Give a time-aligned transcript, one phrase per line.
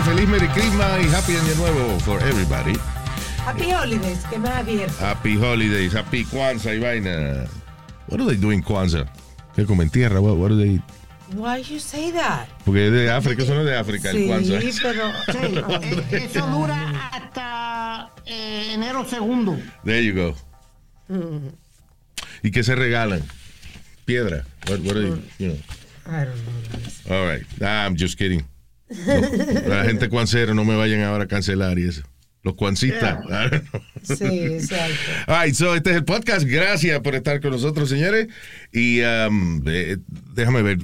[0.00, 2.72] Feliz Merry Christmas y Happy Año Nuevo for everybody.
[3.44, 5.04] Happy Holidays, que más abierto.
[5.04, 7.44] Happy Holidays, Happy Kwanzaa y vaina.
[8.08, 9.06] What do they do in Kwanzaa?
[9.54, 10.20] ¿Qué comen tierra?
[10.20, 10.80] What, what do they...
[11.36, 12.48] Why you say that?
[12.64, 14.60] Porque es de África, eso no es de África, el Sí, Kwanzaa.
[14.82, 15.12] pero...
[15.32, 19.56] Sí, eh, eso dura hasta eh, enero segundo.
[19.84, 20.34] There you go.
[22.42, 23.22] ¿Y qué se regalan?
[24.04, 24.44] Piedra.
[24.68, 25.58] What, what are they, you know?
[26.06, 26.34] I don't
[27.08, 27.16] know.
[27.16, 27.44] All right.
[27.60, 28.44] I'm just kidding.
[29.68, 32.02] La gente cuancera no me vayan ahora a cancelar y eso.
[32.42, 33.18] Los cuancistas.
[34.02, 34.94] Sí, exacto.
[35.28, 36.44] All right, so este es el podcast.
[36.44, 38.26] Gracias por estar con nosotros, señores.
[38.72, 39.96] Y um, eh,
[40.34, 40.78] déjame ver.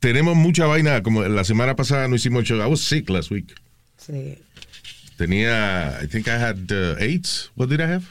[0.00, 1.02] Tenemos mucha vaina.
[1.02, 2.58] Como la semana pasada no hicimos show.
[2.62, 3.52] I was sick last week.
[3.98, 4.38] Sí.
[5.18, 7.50] Tenía, I think I had uh, AIDS.
[7.54, 8.04] What did I have?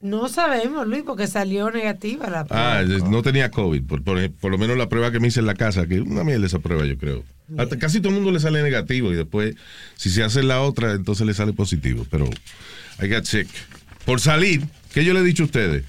[0.00, 3.08] No sabemos, Luis, porque salió negativa la Ah, prueba.
[3.10, 3.82] no tenía COVID.
[3.82, 6.22] Por, por- por lo menos la prueba que me hice en la casa, que una
[6.22, 7.24] mierda esa prueba, yo creo.
[7.58, 9.54] Hasta casi todo el mundo le sale negativo y después,
[9.96, 12.06] si se hace la otra, entonces le sale positivo.
[12.10, 12.28] Pero
[13.02, 13.48] I got sick.
[14.04, 15.84] Por salir, ¿qué yo le he dicho a ustedes?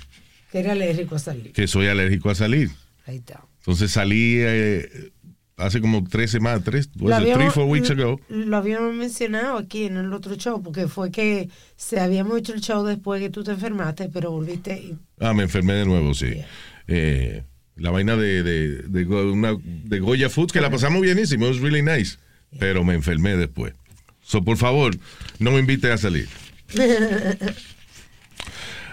[0.52, 1.52] Que era alérgico a salir.
[1.54, 2.70] Que soy alérgico a salir.
[3.06, 3.44] Ahí está.
[3.60, 5.12] Entonces salí eh,
[5.58, 8.20] hace como tres semanas, tres, Lo it, three, habíamos- four weeks ago.
[8.30, 12.62] Lo habíamos mencionado aquí en el otro show, porque fue que se habíamos hecho el
[12.62, 16.34] show después que tú te enfermaste, pero volviste y Ah, me enfermé de nuevo, sí.
[16.88, 17.44] Eh,
[17.78, 21.60] la vaina de, de, de, una- de Goya Foods, que la pasamos bienísimo, it was
[21.62, 22.18] really nice.
[22.60, 23.74] Pero me enfermé después.
[24.22, 24.94] So, por favor,
[25.40, 26.28] no me invite a salir.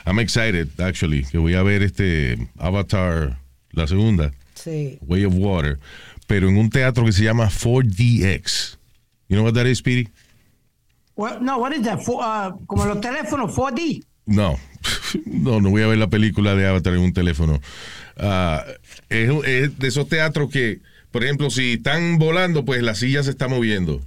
[0.07, 3.39] I'm excited, actually, que voy a ver este Avatar,
[3.73, 4.99] la segunda, sí.
[5.01, 5.79] Way of Water,
[6.27, 8.77] pero en un teatro que se llama 4DX.
[9.29, 10.09] You know what that is, Speedy?
[11.17, 12.03] What- no, what is that?
[12.03, 14.05] Fo- uh, como los teléfonos 4D.
[14.27, 14.59] No,
[15.27, 17.61] no, no voy a ver la película de Avatar en un teléfono.
[18.17, 18.65] Ah,
[19.09, 20.81] es, es de esos teatros que,
[21.11, 24.01] por ejemplo, si están volando, pues la silla se está moviendo.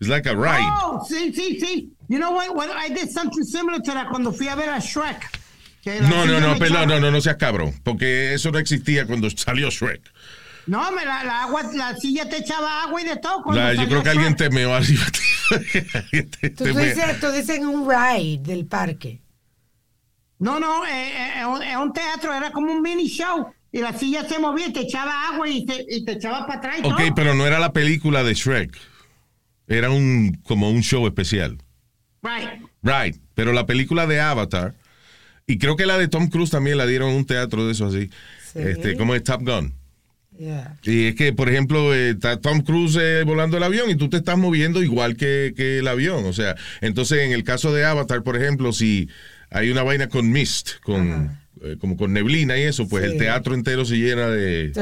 [0.00, 0.66] It's like a ride.
[0.82, 1.92] Oh, sí, sí, sí.
[2.08, 2.54] You know what?
[2.56, 2.68] what?
[2.70, 5.28] I did something similar to that cuando fui a ver a Shrek.
[6.02, 9.70] No, no, no, echaba- no, no, no seas cabrón, porque eso no existía cuando salió
[9.70, 10.00] Shrek.
[10.66, 13.42] No, me la, la agua, la silla te echaba agua y de todo.
[13.52, 14.38] La- yo creo que alguien Shrek.
[14.38, 14.78] te meó
[16.40, 19.19] te- Tú, dices, tú dices en un ride del parque.
[20.40, 23.46] No, no, eh, eh, es un- es teatro, era como un mini show.
[23.72, 26.58] Y la silla se movía, y te echaba agua y te, y te echaba para
[26.58, 26.76] atrás.
[26.82, 27.14] y Ok, todo.
[27.14, 28.76] pero no era la película de Shrek.
[29.68, 31.56] Era un como un show especial.
[32.22, 32.62] Right.
[32.82, 34.74] Right, pero la película de Avatar,
[35.46, 37.86] y creo que la de Tom Cruise también la dieron en un teatro de eso
[37.86, 38.10] así,
[38.52, 38.58] Sí.
[38.58, 39.74] este, como es Top Gun.
[40.38, 40.76] Yeah.
[40.82, 44.08] Y es que, por ejemplo, eh, está Tom Cruise eh, volando el avión y tú
[44.08, 46.24] te estás moviendo igual que, que el avión.
[46.24, 49.08] O sea, entonces en el caso de Avatar, por ejemplo, si
[49.50, 53.12] hay una vaina con mist, con, eh, como con neblina y eso, pues Sí.
[53.12, 54.72] el teatro entero se llena de,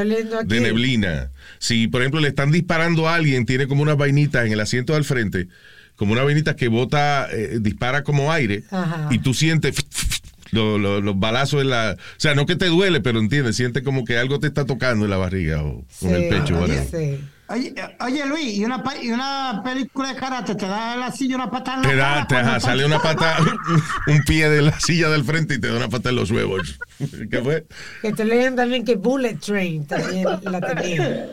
[0.46, 1.30] neblina.
[1.58, 4.94] Si, por ejemplo, le están disparando a alguien, tiene como unas vainitas en el asiento
[4.94, 5.48] del frente,
[5.96, 9.08] como una vainita que bota, eh, dispara como aire, Ajá.
[9.10, 9.74] y tú sientes
[10.52, 11.96] lo- lo- los balazos en la...
[11.98, 15.04] O sea, no que te duele, pero entiendes, sientes como que algo te está tocando
[15.04, 16.58] en la barriga o con el Sí, pecho.
[16.60, 17.18] whatever.
[17.50, 21.36] Oye, oye, Luis, y una, pa- y una película de karate te da la silla
[21.36, 23.36] una patada en la Te da, cara te- estás- sale una pata,
[24.06, 26.78] un pie de la silla del frente y te da una pata en los huevos.
[27.30, 27.66] ¿Qué fue?
[28.02, 31.30] Que te leyen también que Bullet Train también la tenía.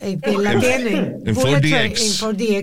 [0.00, 1.16] Eh, que la En- tienen.
[1.26, 1.60] en Bullet 4DX.
[1.60, 1.92] Train En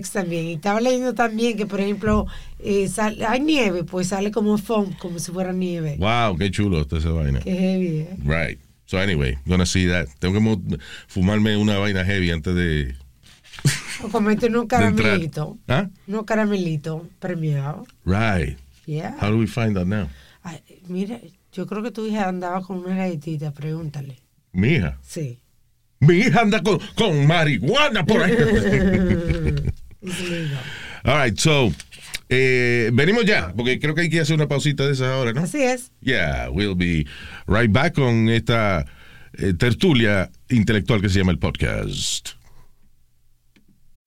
[0.00, 0.44] 4DX también.
[0.46, 2.26] Y estaba leyendo también que, por ejemplo,
[2.58, 5.96] eh, sal- hay nieve, pues sale como foam, como si fuera nieve.
[5.98, 7.40] Wow, qué chulo está esa vaina.
[7.40, 8.16] Qué heavy, ¿eh?
[8.24, 8.58] Right.
[8.86, 10.08] So anyway, gonna see that.
[10.20, 12.94] Tengo que fumarme una vaina heavy antes de,
[14.02, 14.66] O comete entrar.
[14.68, 15.56] caramelitos.
[15.68, 15.88] ¿Ah?
[16.06, 17.88] Unos caramelitos premiados.
[18.04, 18.58] Right.
[18.86, 19.16] Yeah.
[19.20, 20.08] How do we find that now?
[20.44, 21.18] Ay, mira,
[21.52, 24.18] yo creo que tu hija andaba con una galletita, pregúntale.
[24.52, 24.98] Mi hija.
[25.02, 25.40] Sí.
[25.98, 28.36] Mi hija anda con, con marihuana por ahí.
[31.04, 31.72] All right, so,
[32.28, 35.42] eh, venimos ya, porque creo que hay que hacer una pausita de esas ahora, ¿no?
[35.42, 35.90] Así es.
[36.00, 37.06] Yeah, we'll be
[37.46, 38.84] right back con esta
[39.38, 42.34] eh, tertulia intelectual que se llama el podcast.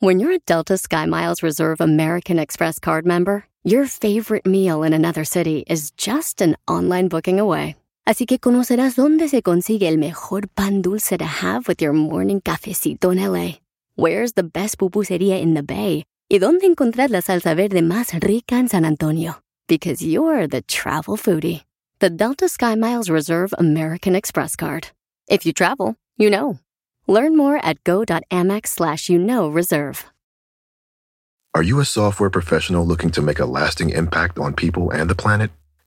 [0.01, 5.25] When you're a Delta SkyMiles Reserve American Express card member, your favorite meal in another
[5.25, 7.75] city is just an online booking away.
[8.05, 12.39] Así que conocerás dónde se consigue el mejor pan dulce to have with your morning
[12.41, 13.59] cafecito en LA.
[13.95, 16.05] Where's the best pupusería in the Bay?
[16.31, 19.41] ¿Y dónde encontrar la salsa verde más rica en San Antonio?
[19.67, 21.63] Because you're the travel foodie.
[22.01, 24.89] The Delta Sky Miles Reserve American Express card.
[25.27, 26.59] If you travel, you know.
[27.07, 30.05] Learn more at go.amex slash you know reserve.
[31.55, 35.15] Are you a software professional looking to make a lasting impact on people and the
[35.15, 35.49] planet?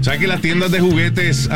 [0.00, 1.48] ¿Sabes que las tiendas de juguetes...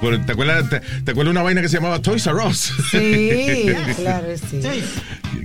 [0.00, 2.72] por- ¿te, acuerdas, te, te acuerdas una vaina que se llamaba Toys R Us?
[2.90, 3.66] Sí,
[3.96, 4.60] claro, sí.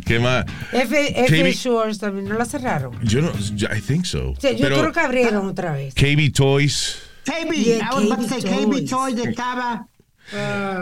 [0.05, 0.45] ¿Qué más?
[0.71, 2.97] F, F KB Shores también, ¿no la cerraron?
[3.03, 3.31] Yo no...
[3.75, 4.33] I think so.
[4.39, 5.93] Sí, yo Pero creo que abrieron otra vez.
[5.93, 6.99] KB Toys...
[7.27, 9.87] KB, Yeah, I was about to say KB KB Toys estaba.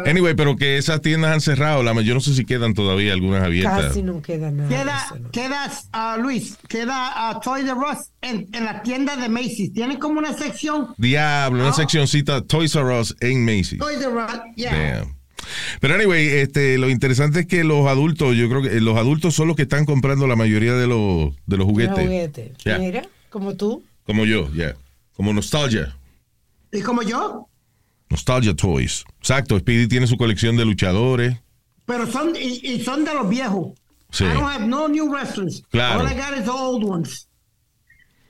[0.06, 1.84] Anyway, pero que esas tiendas han cerrado.
[1.84, 3.88] La, yo no sé si quedan todavía algunas abiertas.
[3.90, 4.70] Casi no queda nada.
[4.70, 5.32] Queda, ¿no?
[5.32, 9.72] queda ah, Luis, queda ah, Toys R Us en, en la tienda de Macy's.
[9.74, 11.74] Tienen como una sección Diablo, una Ah.
[11.74, 13.78] seccioncita Toys R Us en Macy's.
[13.78, 14.32] Toys R Us.
[14.56, 14.72] Yeah.
[15.02, 15.16] Damn.
[15.80, 19.48] Pero anyway, este, lo interesante es que los adultos, yo creo que los adultos son
[19.48, 22.04] los que están comprando la mayoría de los, de los juguetes.
[22.04, 22.54] juguete.
[22.64, 22.80] Yeah.
[22.80, 23.84] Mira, como tú.
[24.08, 24.76] Como yo, ya.
[25.16, 25.96] Como Nostalgia.
[26.72, 27.48] ¿Y como yo?
[28.10, 29.04] Nostalgia Toys.
[29.20, 31.38] Exacto, Speedy tiene su colección de luchadores.
[31.86, 33.74] Pero son, y, y son de los viejos.
[34.12, 34.24] Sí.
[34.24, 35.62] I don't have no new wrestlers.
[35.72, 36.02] Claro.
[36.02, 37.28] All I got is the old ones.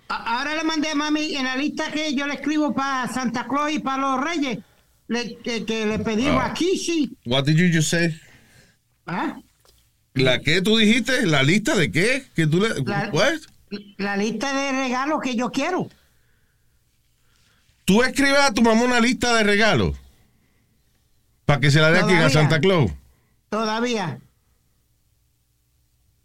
[0.10, 3.48] A- Ahora le mandé a mami en la lista que yo le escribo para Santa
[3.48, 4.60] Claus y para los Reyes.
[5.08, 6.48] Le, que, que le pedí Ah.
[6.48, 7.16] Rakishi.
[7.26, 8.20] What did you just say?
[9.06, 9.38] ¿ah?
[10.14, 11.26] ¿La qué tú dijiste?
[11.28, 12.24] ¿La lista de qué?
[12.36, 12.70] ¿Que tú le...
[12.84, 13.12] La-?
[13.98, 15.90] La lista de regalos que yo quiero.
[17.86, 19.96] ¿Tú escribes a tu mamá una lista de regalos?
[21.46, 22.30] Para que se la dé aquí a.
[22.30, 22.92] Santa Claus.
[23.50, 24.20] Todavía.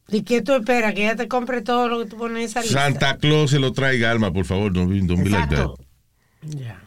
[0.08, 0.94] ¿Y qué tú esperas?
[0.94, 2.82] ¿Que ella te compre todo lo que tú pones en esa lista?
[2.82, 4.72] Santa Claus se lo traiga, Alma, por favor.
[4.72, 5.68] Don't, be- don't be like that.
[6.42, 6.80] Ya.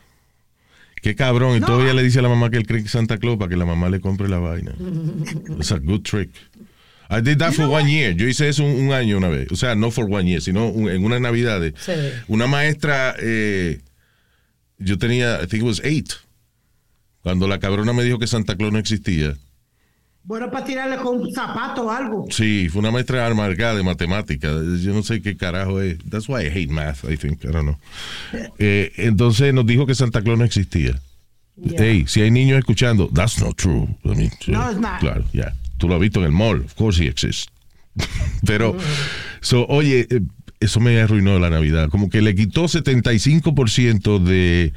[1.02, 1.56] Qué cabrón.
[1.56, 1.68] Y No.
[1.68, 3.56] todavía le dice a la mamá que él cree que es Santa Claus para que
[3.58, 4.74] la mamá le compre la vaina.
[5.58, 6.32] It's a good trick.
[7.10, 8.14] I did that for one year.
[8.16, 9.50] Yo hice eso un, un año una vez.
[9.52, 11.76] O sea, no for one year, sino un- en unas navidades.
[11.80, 11.92] Sí.
[12.28, 13.80] Una maestra, eh,
[14.84, 16.14] yo tenía, I think it was eight,
[17.22, 19.36] cuando la cabrona me dijo que Santa Claus no existía.
[20.26, 22.28] Bueno, para tirarle con un zapato o algo.
[22.30, 24.48] Sí, fue una maestra amargada de matemática.
[24.82, 25.98] Yo no sé qué carajo es.
[26.10, 27.44] That's why I hate math, I think.
[27.44, 27.78] I don't know.
[28.58, 30.98] Eh, entonces nos dijo que Santa Claus no existía.
[31.58, 31.78] Ya.
[31.78, 33.88] Hey, si hay niños escuchando, that's not true.
[34.06, 35.00] I mean, No, it's not.
[35.02, 35.54] Claro, ya.
[35.78, 36.62] Tú lo has visto en el mall.
[36.64, 37.48] Of course he exists.
[38.46, 38.76] Pero,
[39.42, 40.22] so, oye, eh,
[40.64, 41.90] eso me arruinó la Navidad.
[41.90, 44.74] Como que le quitó 75% de,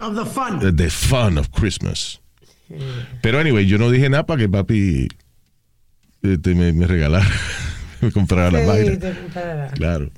[0.00, 0.58] Of the fun.
[0.60, 2.20] de the fun of Christmas.
[3.22, 5.06] Pero, anyway, yo no dije nada para que papi
[6.22, 7.28] este, me, me regalara,
[8.00, 8.98] me comprara la Sí, vaina.
[8.98, 9.68] te comprará.
[9.68, 10.10] Claro.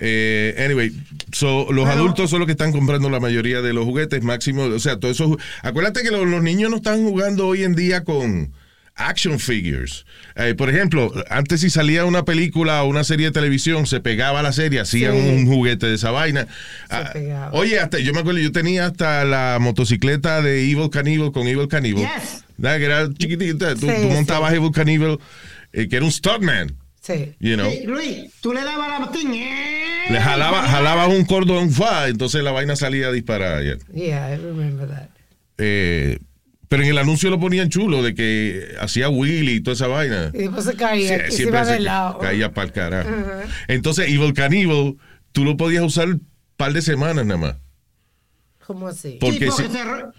[0.00, 0.90] Eh, anyway,
[1.30, 4.64] so, los Pero- adultos son los que están comprando la mayoría de los juguetes máximo.
[4.64, 5.28] O sea, todo eso.
[5.28, 8.52] ju- Acuérdate que los, los niños no están jugando hoy en día con
[8.94, 10.04] action figures.
[10.36, 14.42] Eh, por ejemplo, antes si salía una película o una serie de televisión, se pegaba
[14.42, 15.18] la serie, hacían Sí.
[15.18, 16.46] un juguete de esa vaina.
[16.90, 21.46] Ah, oye, hasta yo me acuerdo, yo tenía hasta la motocicleta de Evil Cannibal con
[21.48, 22.02] Evil Cannibal.
[22.04, 22.44] Yes.
[22.60, 23.74] Que era chiquitita.
[23.74, 24.56] Tú, Sí, tú montabas sí.
[24.56, 25.18] Evil Cannibal,
[25.72, 26.76] eh, que era un stuntman.
[27.00, 27.32] Sí.
[27.40, 27.68] You know.
[27.68, 29.32] Sí, Luis, tú le dabas la botín.
[29.34, 30.04] ¡eh!
[30.10, 33.60] Le jalaba, jalabas un cordón, fa, entonces la vaina salía disparada.
[33.62, 33.74] ya.
[33.92, 35.08] Yeah, I remember that.
[35.58, 36.18] Eh,
[36.72, 40.30] pero en el anuncio lo ponían chulo de que hacía Willy y toda esa vaina.
[40.32, 42.16] Y después se caía, Sí, y se iba se de lado.
[42.18, 43.10] caía para el carajo.
[43.68, 44.96] Entonces, Evil Cannibal,
[45.32, 46.26] tú lo podías usar un
[46.56, 47.56] par de semanas nada más.
[48.66, 49.18] ¿Cómo así?
[49.20, 50.12] Por- Sí, porque porque si- se ro-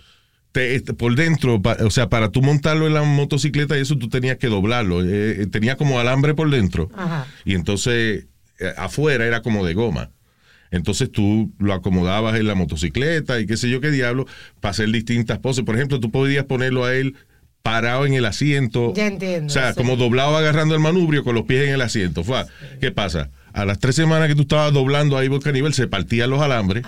[0.51, 4.07] Te- por dentro, pa- o sea, para tú montarlo en la motocicleta y eso, tú
[4.07, 5.01] tenías que doblarlo.
[5.03, 6.91] Eh, eh, tenía como alambre por dentro.
[6.95, 7.25] Ajá.
[7.45, 8.27] Y entonces,
[8.59, 10.11] eh, afuera era como de goma.
[10.73, 14.25] Entonces tú lo acomodabas en la motocicleta y qué sé yo qué diablo,
[14.59, 15.63] para hacer distintas poses.
[15.63, 17.15] Por ejemplo, tú podías ponerlo a él
[17.61, 18.91] parado en el asiento.
[18.93, 19.77] Ya entiendo, O sea, sí.
[19.77, 22.23] como doblado agarrando el manubrio con los pies en el asiento.
[22.81, 23.29] ¿Qué pasa?
[23.53, 26.83] A las tres semanas que tú estabas doblando ahí Volcan Nivel, se partían los alambres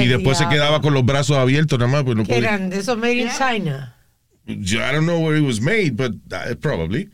[0.00, 2.04] y después se quedaba con los brazos abiertos nada más.
[2.04, 3.96] Pues no Que podía- eran de esos made in China.
[4.46, 7.10] Yo- I don't know where it was made, but uh, probably.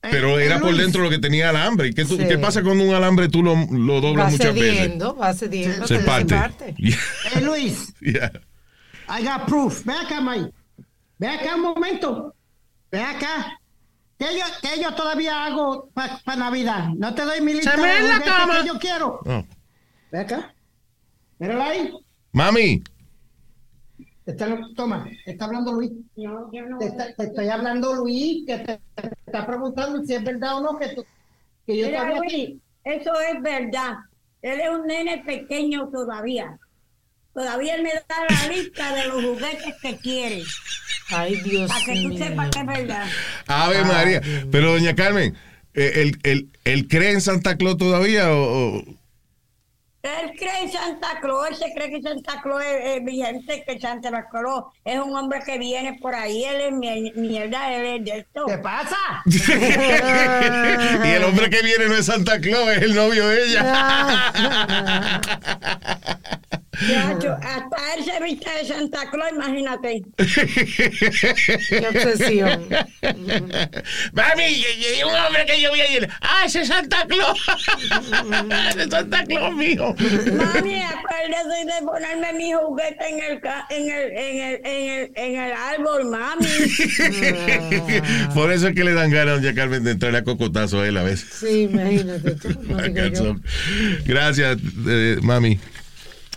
[0.00, 1.88] Pero Eh, era por dentro lo que tenía alambre.
[1.88, 2.24] ¿Y qué, tú- Sí.
[2.28, 4.76] qué pasa cuando un alambre tú lo, lo Va doblas muchas veces?
[4.78, 5.86] cediendo, va cediendo.
[5.86, 6.74] Se hasta que parte.
[6.78, 6.98] Yeah,
[7.34, 8.30] Eh, Luis, yeah.
[9.08, 9.84] I got proof.
[9.84, 10.50] Ve acá, Mike.
[11.18, 12.34] Ve acá un momento.
[12.92, 13.58] Ve acá.
[14.18, 16.88] Que yo, que yo todavía hago para Navidad.
[16.96, 18.60] No te doy mi lista me de ve en la cama.
[18.62, 19.20] que yo quiero.
[19.24, 19.44] Oh.
[20.12, 20.54] Ve acá.
[21.38, 21.92] Mírala ahí.
[22.32, 22.82] Mami,
[24.32, 25.90] está- toma, te está hablando Luis.
[26.80, 30.60] Te, está- te estoy hablando Luis, que te, te está preguntando si es verdad o
[30.60, 31.04] no que, tú-
[31.66, 32.50] que yo Mira, todavía Luis,
[32.84, 33.94] eso es verdad.
[34.42, 36.58] Él es un nene pequeño todavía.
[37.34, 40.42] Todavía él me da la lista de los juguetes que quiere.
[41.10, 42.18] Ay, Dios Para que tú mío.
[42.24, 43.06] sepas que es verdad.
[43.46, 44.20] Ave María.
[44.50, 45.34] Pero, doña Carmen,
[45.74, 48.78] eh, ¿él, él, él cree en Santa Claus todavía o...?
[48.78, 48.84] o-
[50.22, 53.78] Él cree en Santa Claus, él se cree que Santa Claus es, es vigente, que
[53.80, 58.04] Santa Claus es un hombre que viene por ahí, él es mi- mierda, él es
[58.04, 58.46] de esto.
[58.46, 58.96] ¿Qué pasa?
[61.04, 64.32] y el hombre que viene no es Santa Claus, es el novio de ella.
[66.86, 70.02] Chacho, hasta él se viste de Santa Claus, imagínate.
[70.16, 72.68] Qué obsesión.
[74.12, 76.08] Mami, y- y un hombre que yo vi ayer.
[76.20, 77.38] ¡Ah, ese es Santa Claus!
[78.70, 79.94] ¡Ese es Santa Claus, mijo!
[79.94, 85.12] Mami, acuérdese de ponerme mi juguete en el, ca- en el, en el, en el,
[85.14, 86.46] en el árbol, mami.
[88.34, 90.86] Por eso es que le dan ganas a doña Carmen de entrarle a cocotazo a
[90.88, 91.28] él a veces.
[91.40, 92.48] Sí, imagínate tú.
[92.62, 93.36] no yo.
[94.04, 95.58] Gracias, eh, mami.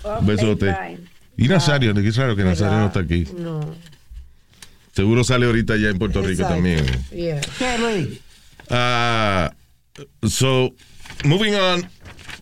[0.04, 0.66] Ok, Besote.
[0.66, 1.00] bye.
[1.38, 3.26] Y Nazario, qué raro que Nazario no está aquí.
[3.38, 3.62] No.
[4.94, 6.56] Seguro sale ahorita ya en Puerto Rico exacto.
[6.56, 6.86] también.
[7.12, 7.42] Yeah.
[8.70, 9.54] Ah,
[10.28, 10.74] so,
[11.24, 11.90] moving on.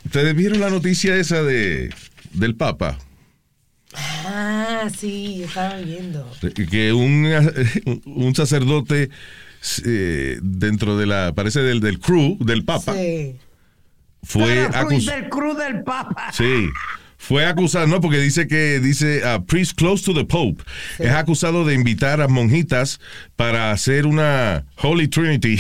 [0.06, 1.94] ¿Ustedes vieron la noticia esa de
[2.34, 2.98] del Papa?
[3.96, 6.30] Ah, sí, yo estaba viendo.
[6.70, 7.28] Que un,
[8.06, 9.10] un sacerdote
[9.86, 13.36] eh, dentro de la, parece del, del crew del Papa, Sí.
[14.24, 15.20] fue acusado.
[15.22, 16.32] del cruz del Papa.
[16.34, 16.70] Sí.
[17.22, 20.64] Fue acusado, no, porque dice que dice a priest close to the Pope.
[21.00, 23.00] Es acusado de invitar a monjitas
[23.36, 25.60] para hacer una Holy Trinity,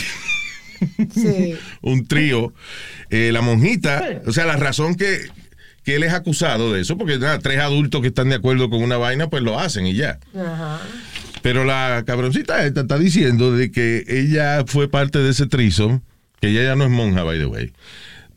[1.14, 1.56] Sí.
[1.82, 2.54] un trío.
[3.10, 5.20] Eh, la monjita, o sea, la razón que,
[5.84, 8.82] que él es acusado de eso, porque nada, tres adultos que están de acuerdo con
[8.82, 10.18] una vaina, pues lo hacen y ya.
[10.34, 10.80] Ajá.
[11.42, 16.00] Pero la cabroncita esta está diciendo de que ella fue parte de ese trisom,
[16.40, 17.74] que ella ya no es monja, by the way,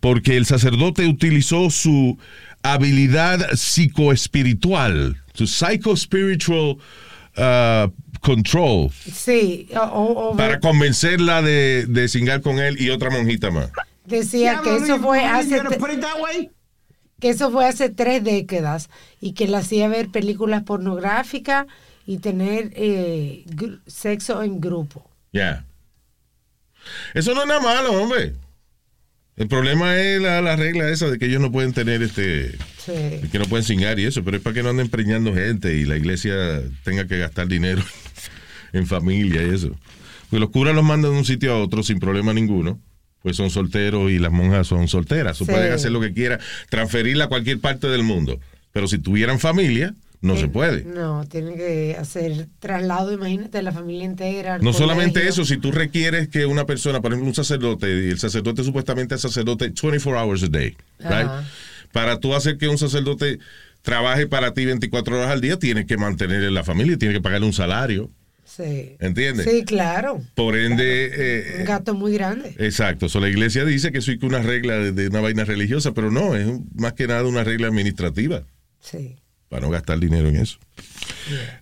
[0.00, 2.18] porque el sacerdote utilizó su
[2.62, 6.76] habilidad psicoespiritual, su psychospiritual
[7.36, 7.90] uh,
[8.20, 9.68] control, Sí.
[9.74, 13.70] O, o- o- para convencerla de, de cingar con él y otra monjita más.
[14.04, 15.60] decía que eso fue hace
[17.20, 18.90] que eso fue hace tres décadas
[19.20, 21.66] y que le hacía ver películas pornográficas
[22.04, 23.44] y tener eh,
[23.86, 25.08] sexo en grupo.
[25.32, 25.64] Ya.
[27.14, 28.34] Eso no es nada malo, hombre.
[29.42, 32.92] El problema es la, la regla esa de que ellos no pueden tener este Sí.
[33.30, 35.84] que no pueden cingar y eso, pero es para que no anden preñando gente y
[35.84, 37.82] la iglesia tenga que gastar dinero
[38.72, 39.76] en familia y eso.
[40.30, 42.80] Porque los curas los mandan de un sitio a otro sin problema ninguno,
[43.20, 45.50] pues son solteros y las monjas son solteras, o Sí.
[45.50, 46.38] pueden hacer lo que quieran,
[46.70, 48.38] transferirla a cualquier parte del mundo.
[48.72, 50.84] Pero si tuvieran familia, no se puede.
[50.84, 54.58] No, tienen que hacer traslado, imagínate, la familia entera.
[54.58, 55.30] No solamente colegio.
[55.30, 59.14] eso, si tú requieres que una persona, por ejemplo, un sacerdote, y el sacerdote supuestamente
[59.16, 61.28] es sacerdote 24 hours a day, right?
[61.92, 63.38] Para tú hacer que un sacerdote
[63.82, 67.46] trabaje para ti 24 horas al día, tienes que mantener la familia, tienes que pagarle
[67.46, 68.10] un salario,
[68.44, 68.96] Sí.
[69.00, 69.48] ¿entiendes?
[69.50, 70.20] Sí, claro.
[70.34, 72.54] Por ende, eh, Un gato muy grande.
[72.58, 73.08] exacto.
[73.08, 76.10] So, la iglesia dice que eso es una regla de, de una vaina religiosa, pero
[76.10, 78.42] no, es más que nada una regla administrativa
[78.80, 79.16] Sí.
[79.52, 80.56] Para no gastar dinero en eso.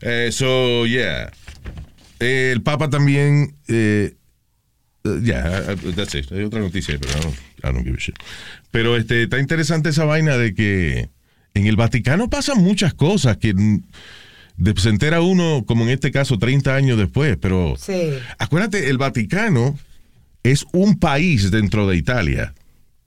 [0.01, 1.29] Eh, so, yeah.
[2.21, 3.57] Eh, el Papa también.
[3.67, 4.15] eh,
[5.03, 6.31] eh, Ya, that's it.
[6.31, 8.15] Hay otra noticia, pero I don't, I don't give a shit.
[8.71, 11.09] Pero este, está interesante esa vaina de que
[11.55, 16.39] en el Vaticano pasan muchas cosas que de- se entera uno, como en este caso,
[16.39, 17.37] 30 años después.
[17.41, 19.77] Pero Sí, acuérdate, el Vaticano
[20.45, 22.55] es un país dentro de Italia.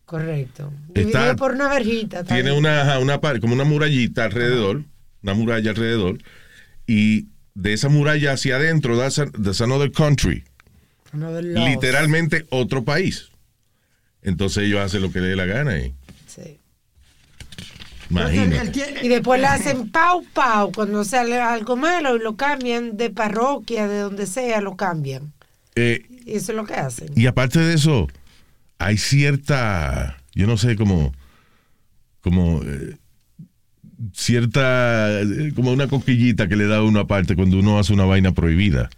[0.05, 0.71] Correcto.
[0.93, 2.23] Está- Dividido por una verjita.
[2.23, 4.83] Tiene una, una como una murallita alrededor,
[5.21, 6.19] una muralla alrededor,
[6.87, 10.43] y de esa muralla hacia adentro, that's, a- that's another country,
[11.11, 13.29] Another literalmente otro país.
[14.23, 15.93] Entonces ellos hacen lo que les dé la gana y
[16.27, 16.57] Sí.
[18.09, 18.99] Imagínate.
[19.01, 23.87] Y después le hacen pau pau cuando sale algo malo y lo cambian de parroquia,
[23.87, 25.33] de donde sea, lo cambian.
[25.75, 27.09] Eh, Y eso es lo que hacen.
[27.15, 28.07] y aparte de eso,
[28.79, 31.13] hay cierta, yo no sé, como,
[32.21, 32.97] como eh,
[34.13, 38.05] cierta, eh, como una coquillita que le da a uno aparte cuando uno hace una
[38.05, 38.89] vaina prohibida.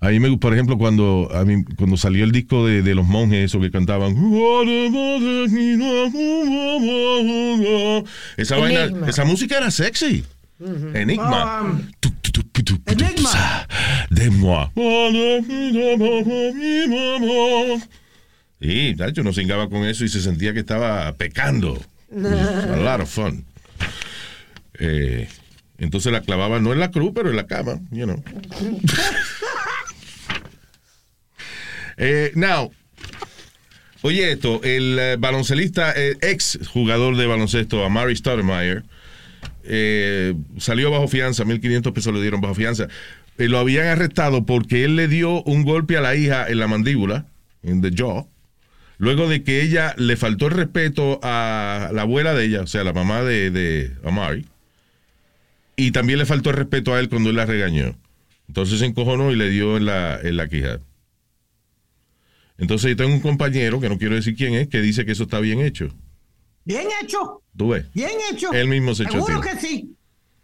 [0.00, 3.06] A mí, me, por ejemplo, cuando, a mí, cuando salió el disco de, de los
[3.06, 4.14] monjes, eso que cantaban.
[8.36, 10.22] Esa, vaina, esa música era sexy.
[10.94, 11.62] Enigma.
[11.62, 13.66] Um, tu, tu, tu, Enigma.
[14.10, 14.68] De moi.
[18.60, 21.80] Y, tacho, uno singaba con eso y se sentía que estaba pecando.
[22.12, 23.44] A lot of fun.
[24.78, 25.28] Eh,
[25.78, 28.22] entonces la clavaba no en la cruz, pero en la cama, you know.
[31.98, 32.70] Eh, now,
[34.02, 38.82] oye esto, el eh, baloncelista, eh, ex jugador de baloncesto, Amari Stoudemire,
[40.58, 42.88] salió bajo fianza, 1.500 pesos le dieron bajo fianza.
[43.38, 47.24] Lo habían arrestado porque él le dio un golpe a la hija en la mandíbula,
[47.62, 48.28] en the jaw,
[48.98, 52.84] luego de que ella le faltó el respeto a la abuela de ella, o sea,
[52.84, 54.46] la mamá de, de Amari,
[55.76, 57.94] y también le faltó el respeto a él cuando él la regañó.
[58.48, 60.80] Entonces se encojonó y le dio en la, en la quijada.
[62.58, 65.24] Entonces yo tengo un compañero, que no quiero decir quién es, que dice que eso
[65.24, 65.88] está bien hecho.
[66.64, 67.86] Bien hecho, ¿Tú ves?
[67.92, 68.52] bien hecho.
[68.52, 69.92] Él mismo se echó Seguro que sí.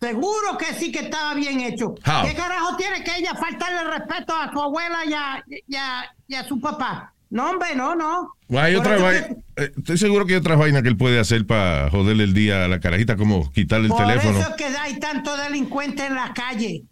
[0.00, 1.90] Seguro que sí que estaba bien hecho.
[2.06, 2.26] How?
[2.28, 6.35] ¿Qué carajo tiene que ella faltarle respeto a su abuela y a, y a- y
[6.35, 7.12] a su papá?
[7.33, 8.35] No, hombre, no, no.
[8.59, 10.99] Hay Por otra eso vaina, que- eh, estoy seguro que hay otras vainas que él
[10.99, 14.39] puede hacer para joderle el día a la carajita, como quitarle el Por teléfono.
[14.39, 16.83] eso es que hay tanto delincuente en la calle.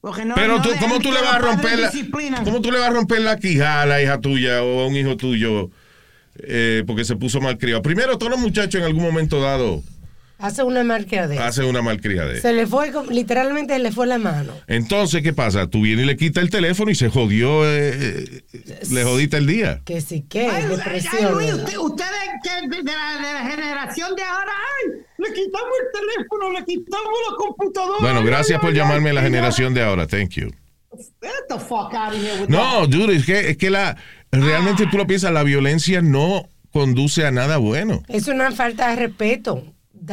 [0.00, 1.90] Porque no, Pero no tú, ¿cómo tú le vas a romper la.
[2.44, 4.96] ¿cómo tú le vas a romper la quijada a la hija tuya o a un
[4.96, 5.70] hijo tuyo
[6.40, 7.80] eh, porque se puso mal criado?
[7.82, 9.82] Primero, todos los muchachos en algún momento dado
[10.40, 12.42] Hace una marca de hacen una malcriadez.
[12.42, 14.52] Se le fue, literalmente le fue la mano.
[14.68, 15.66] Entonces, ¿qué pasa?
[15.66, 17.90] Tú vienes y le quitas el teléfono y se jodió, eh,
[18.52, 19.80] eh, le jodiste el día.
[19.84, 21.16] Que sí que, Ay, ay, depresión.
[21.40, 22.10] ay, Luis, ustedes
[22.44, 27.12] que de, la, de la generación de ahora, ay, le quitamos el teléfono, le quitamos
[27.30, 27.98] la computadora.
[28.00, 30.06] Bueno, gracias ay, por ay, llamarme ay, la ay, generación de ahora.
[30.06, 30.50] Thank you.
[31.20, 33.96] Get the fuck out of here with No, dude, es que, es que la,
[34.30, 38.04] realmente tú lo piensas, la violencia no conduce a nada bueno.
[38.06, 39.64] Es una falta de respeto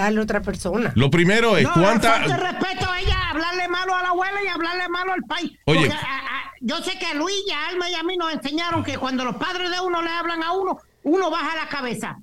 [0.01, 0.91] darle a otra persona.
[0.95, 2.37] Lo primero es No, falta cuánta...
[2.37, 5.51] respeto a ella, hablarle malo a la abuela y hablarle malo al país.
[5.65, 5.79] Oye.
[5.81, 8.33] Porque, a- a- yo sé que a Luis y a Alma y a mí nos
[8.33, 12.17] enseñaron que cuando los padres de uno le hablan a uno, uno baja la cabeza.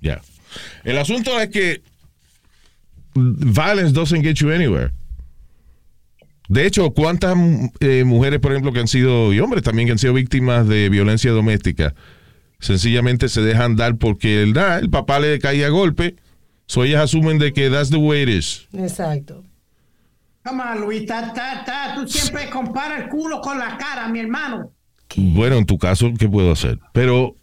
[0.00, 0.20] Ya.
[0.84, 1.82] El asunto es que
[3.14, 4.92] violence doesn't get you anywhere.
[6.48, 7.36] De hecho, ¿cuántas
[7.80, 10.88] eh, mujeres, por ejemplo, que han sido, y hombres también que han sido víctimas de
[10.88, 11.94] violencia doméstica,
[12.60, 16.16] sencillamente se dejan dar porque el, ah, el papá le caía a golpe,
[16.66, 18.66] so ellas asumen de que that's the way it is.
[18.72, 19.44] Exacto.
[20.44, 24.20] Come on, Luis, ta, ta, ta, tú siempre comparas el culo con la cara, mi
[24.20, 24.72] hermano.
[25.16, 26.78] Bueno, en tu caso, ¿qué puedo hacer?
[26.92, 27.34] Pero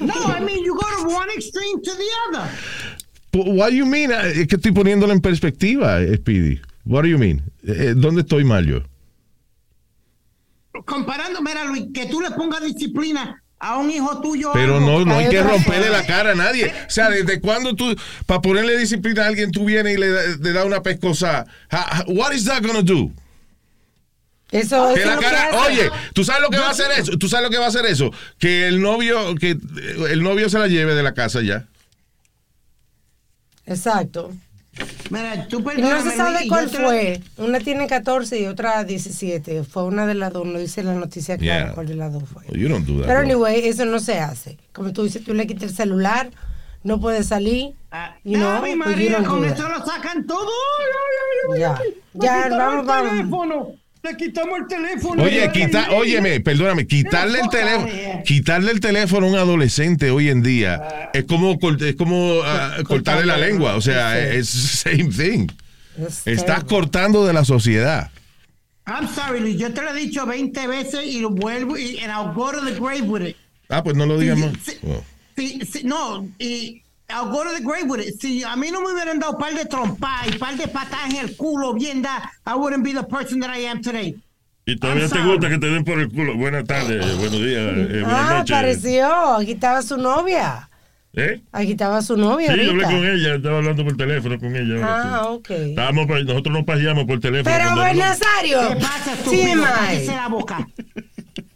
[0.00, 2.50] No, I mean, you go to one extreme to the other.
[3.54, 4.10] What do you mean?
[4.10, 6.60] Eh, Es que estoy poniéndolo en perspectiva, eh, Speedy.
[6.84, 7.42] What do you mean?
[7.66, 8.80] Eh, ¿Dónde estoy mal yo?
[10.84, 14.50] Comparando, mira, Luis, que tú le pongas disciplina a un hijo tuyo.
[14.52, 14.86] Pero algo.
[15.00, 16.66] no, no hay que romperle la cara a nadie.
[16.86, 17.94] O sea, ¿desde cuándo tú,
[18.26, 21.46] para ponerle disciplina a alguien, tú vienes y le, da- le da una pescosa?
[21.70, 23.10] Ha- ha- What is that gonna do?
[24.52, 25.56] Eso, Que eso la que cara, hace.
[25.72, 27.18] oye, ¿tú sabes lo que va a hacer eso?
[27.18, 28.12] ¿Tú sabes lo que va a hacer eso?
[28.38, 29.56] Que el novio, que eh,
[30.10, 31.66] el novio se la lleve de la casa ya.
[33.66, 34.32] Exacto.
[35.10, 37.20] Mira, tú Y no se sabe y cuál fue.
[37.38, 39.64] Una tiene 14 y otra 17.
[39.64, 40.46] Fue una de las dos.
[40.46, 41.74] No dice la noticia clara Yeah.
[41.74, 42.42] cuál de las dos fue.
[42.58, 43.06] You don't do that.
[43.06, 44.58] Pero anyway, eso no se hace.
[44.72, 46.30] Como tú dices, tú le quitas el celular,
[46.82, 47.74] no puede salir.
[47.90, 48.78] Ah, You know, Ave pues you
[49.10, 50.50] María, con eso lo sacan todo.
[51.58, 51.78] Ya.
[52.14, 53.68] Ya, vamos, vamos.
[54.08, 55.22] Le quitamos el teléfono.
[55.22, 60.42] Oye, quita, óyeme, perdóname, quitarle el teléfono, quitarle el teléfono a un adolescente hoy en
[60.42, 65.48] día es como es como ah, cortarle la lengua, o sea, es same thing.
[65.98, 68.10] Es Estás cortando de la sociedad.
[68.86, 69.58] I'm sorry, Luis.
[69.58, 72.64] Yo te lo he dicho 20 veces y lo vuelvo y and I'll go to
[72.64, 73.36] the grave with it.
[73.68, 74.52] Ah, pues no lo digas más.
[74.64, 75.78] Sí, Oh.
[75.84, 78.20] no, y I'll go to the grave with it.
[78.20, 81.16] Si a mí no me hubieran dado par de trompas y par de patadas en
[81.16, 84.16] el culo bien da, I wouldn't be the person that I am today.
[84.66, 86.36] Y todavía te gusta que te den por el culo.
[86.36, 88.56] Buenas tardes, buenos días, eh, buenas Ah, noches.
[88.56, 89.34] apareció.
[89.36, 90.68] Aquí estaba su novia.
[91.18, 91.40] ¿Eh?
[91.52, 92.52] Aquí estaba su novia.
[92.52, 93.00] Sí, yo hablé ahorita.
[93.00, 94.74] con ella, estaba hablando por teléfono con ella.
[94.82, 95.28] Ah, sí.
[95.30, 95.50] ok.
[95.50, 97.56] Estábamos nosotros nos paseamos por teléfono.
[97.56, 98.68] Pero no- Nazario.
[98.68, 99.62] ¿Qué pasa, Sí, estúpido?
[99.64, 100.68] Cállese la boca.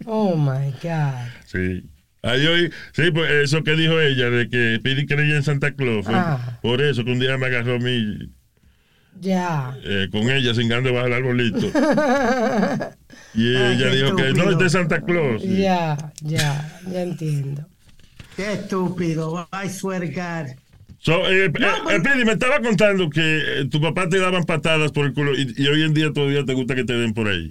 [0.06, 1.28] Oh my God.
[1.46, 1.84] Sí.
[2.22, 6.04] Ahí hoy, sí, pues eso que dijo ella, de que Pidi creía en Santa Claus.
[6.04, 6.58] fue Ah.
[6.62, 8.28] Por eso que un día me agarró a mí
[9.20, 9.74] Ya.
[9.84, 11.66] eh, con ella cingando bajo el arbolito.
[13.34, 14.50] y Ay, ella dijo que no, estúpido.
[14.52, 15.42] es de Santa Claus.
[15.42, 17.66] Ya, ya, ya entiendo.
[18.36, 19.48] Qué estúpido.
[19.52, 20.52] I swear God.
[20.98, 23.20] So, eh, eh, eh, Pidi, me estaba contando que
[23.60, 26.44] eh, tu papá te daban patadas por el culo y, y hoy en día todavía
[26.44, 27.48] te gusta que te den por ahí.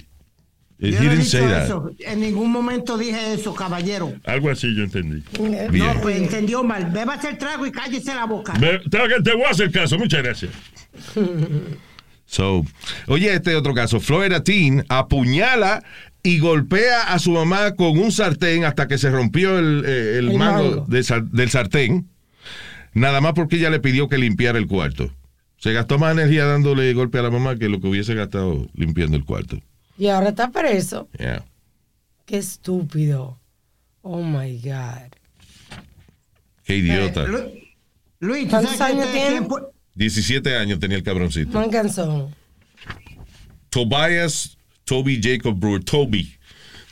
[0.81, 1.65] He Yo no he didn't dicho say that.
[1.65, 1.91] eso.
[1.99, 4.13] En ningún momento dije eso, caballero.
[4.25, 5.21] Algo así yo entendí.
[5.39, 5.69] Bien.
[5.73, 6.89] No, pues entendió mal.
[6.91, 8.53] Bébase el trago y cállese la boca.
[8.53, 10.51] Te, te voy a hacer caso, muchas gracias.
[12.25, 12.63] So,
[13.07, 13.99] oye, este otro caso.
[13.99, 15.83] Florida Teen apuñala
[16.21, 20.29] y golpea a su mamá con un sartén hasta que se rompió el, eh, el
[20.29, 20.85] El mango, mango.
[20.87, 22.07] de sar- del sartén.
[22.93, 25.11] Nada más porque ella le pidió que limpiara el cuarto.
[25.57, 29.17] Se gastó más energía dándole golpe a la mamá que lo que hubiese gastado limpiando
[29.17, 29.59] el cuarto.
[29.99, 31.07] Y ahora está preso.
[31.19, 31.45] Yeah.
[32.25, 33.37] Qué estúpido.
[34.01, 35.11] Oh my God.
[36.63, 37.23] Qué idiota.
[37.23, 37.51] Eh, Lu-
[38.21, 39.29] Luis, ¿tú ¿Cuántos sabes que años tiene?
[39.31, 41.51] tiempo- 17 años tenía el cabroncito.
[41.51, 42.33] Man canzón.
[43.69, 45.83] Tobias Toby Jacob Brewer.
[45.83, 46.33] Toby.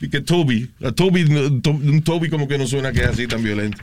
[0.00, 0.70] Y que Toby.
[0.84, 3.78] A Toby, no- to- un Toby como que no suena que es así tan violento.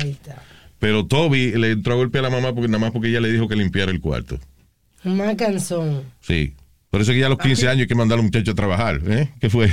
[0.00, 0.42] Ahí está.
[0.78, 3.30] Pero Toby le entró a golpe a la mamá porque nada más porque ella le
[3.30, 4.38] dijo que limpiara el cuarto.
[5.36, 6.04] Canzón.
[6.20, 6.54] Sí.
[6.92, 8.54] Por eso que ya a los 15 años hay que mandar a los muchachos a
[8.54, 9.00] trabajar.
[9.06, 9.32] ¿eh?
[9.40, 9.70] ¿Qué fue?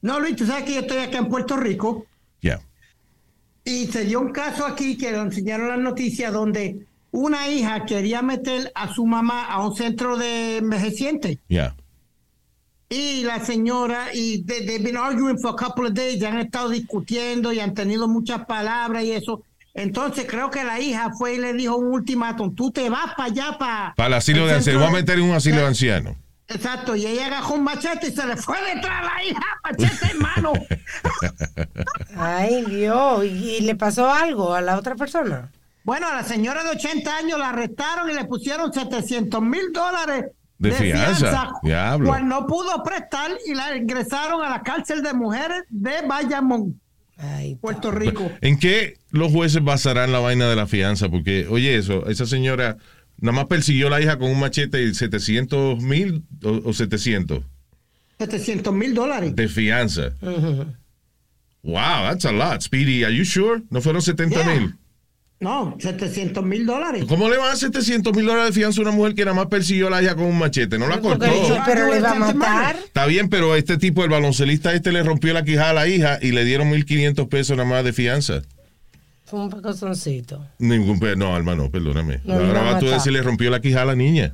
[0.00, 2.06] No, Luis, tú sabes que yo estoy acá en Puerto Rico
[2.40, 2.60] Ya.
[3.62, 8.22] y se dio un caso aquí que lo enseñaron las noticias donde una hija quería
[8.22, 11.36] meter a su mamá a un centro de envejecientes.
[11.46, 11.76] Ya.
[12.88, 16.38] Y la señora, y they, they've been arguing for a couple of days, ya han
[16.38, 19.42] estado discutiendo y han tenido muchas palabras y eso.
[19.78, 23.30] Entonces creo que la hija fue y le dijo un ultimátum, tú te vas para
[23.30, 23.94] allá, para...
[23.96, 24.82] Para el asilo de ancianos.
[24.82, 26.16] Voy a meter en un asilo de ancianos.
[26.48, 30.10] Exacto, y ella agarró un machete y se le fue detrás a la hija, machete
[30.12, 30.52] en mano.
[32.16, 33.24] Ay, Dios.
[33.24, 35.52] ¿Y, y le pasó algo a la otra persona?
[35.84, 40.26] Bueno, a la señora de 80 años la arrestaron y le pusieron 700 mil dólares
[40.58, 41.52] De fianza.
[41.62, 42.08] Diablo.
[42.08, 46.80] Cual no pudo prestar y la ingresaron a la cárcel de mujeres de Bayamón.
[47.60, 48.30] Puerto Rico.
[48.40, 51.08] ¿En qué los jueces basarán la vaina de la fianza?
[51.08, 52.76] Porque, oye, eso, esa señora
[53.20, 57.42] nada más persiguió a la hija con un machete y 700 mil o, o 700
[58.18, 59.34] 700 mil dólares.
[59.36, 60.12] de fianza.
[61.62, 62.62] Wow, that's a lot.
[62.62, 63.62] Speedy, are you sure?
[63.70, 64.76] ¿No fueron 70 Yeah.
[65.40, 67.04] No, 700 mil dólares.
[67.08, 69.36] ¿Cómo le van a dar 700 mil dólares de fianza a una mujer que nada
[69.36, 70.78] más persiguió a la hija con un machete?
[70.78, 71.26] No la cortó.
[71.26, 72.76] Porque- pero le va a matar.
[72.76, 76.18] Está bien, pero este tipo, el baloncelista este, le rompió la quijada a la hija
[76.20, 78.42] y le dieron 1.500 pesos nada más de fianza.
[79.26, 80.44] Fue un pecosoncito.
[80.58, 82.20] Ningún pe- No, Alma, no, perdóname.
[82.24, 84.32] No, Ahora va a vas tú a decir le rompió la quijada a la niña.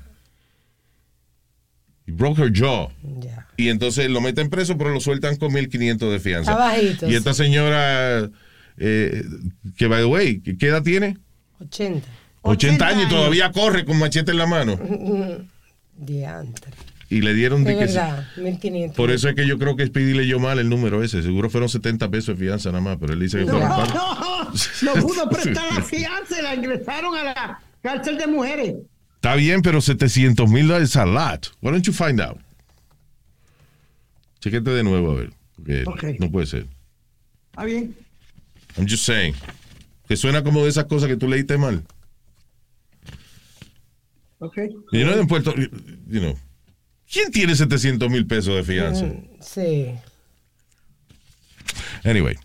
[2.06, 2.88] He broke her jaw.
[3.20, 3.46] Ya.
[3.56, 6.52] Y entonces lo meten preso, pero lo sueltan con 1.500 de fianza.
[6.52, 8.30] Está bajito, Y esta señora,
[8.78, 9.22] eh,
[9.76, 11.18] que by the way, ¿qué edad tiene?
[11.60, 12.06] 80.
[12.42, 14.78] 80 años y todavía corre con machete en la mano.
[15.96, 16.72] Diantre.
[17.10, 17.94] Y le dieron De de que sí.
[17.94, 18.96] verdad, 1500.
[18.96, 21.22] Por eso es que yo creo que Speedy leyó mal el número ese.
[21.22, 23.84] Seguro fueron 70 pesos de fianza nada más, pero él dice que No, fueron no,
[23.94, 28.74] no, no pudo prestar la fianza y la ingresaron a la cárcel de mujeres.
[29.16, 31.46] Está bien, pero 700 mil dólares es a lot.
[31.62, 32.38] Why don't you find out?
[34.40, 35.30] Chequete de nuevo a ver.
[35.56, 36.04] Porque Ok.
[36.20, 36.66] no puede ser.
[37.52, 37.94] Está bien.
[38.76, 39.34] I'm just saying.
[40.08, 41.84] Que suena como de esas cosas que tú leíste mal.
[44.38, 44.58] Ok.
[44.92, 46.38] Y no en Puerto you know,
[47.10, 49.06] ¿Quién tiene 700 mil pesos de fianza?
[49.40, 49.94] Sí.
[52.04, 52.36] Anyway.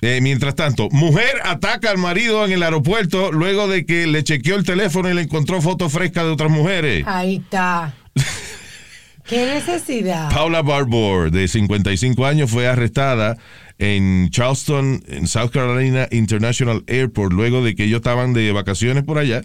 [0.00, 4.56] Eh, mientras tanto, mujer ataca al marido en el aeropuerto luego de que le chequeó
[4.56, 7.04] el teléfono y le encontró fotos frescas de otras mujeres.
[7.06, 7.94] Ahí está.
[9.24, 10.30] ¿Qué necesidad?
[10.30, 13.38] Paula Barbour, de 55 años, fue arrestada
[13.78, 19.18] en Charleston, en South Carolina International Airport, luego de que ellos estaban de vacaciones por
[19.18, 19.42] allá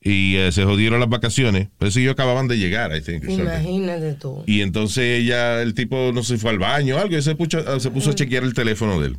[0.00, 1.68] y eh, se jodieron las vacaciones.
[1.78, 3.24] Pues ellos acababan de llegar, I think.
[3.28, 4.42] Imagínate tú.
[4.46, 7.80] Y entonces ella, el tipo, no se fue al baño o algo y se puso,
[7.80, 9.18] se puso a chequear el teléfono de él.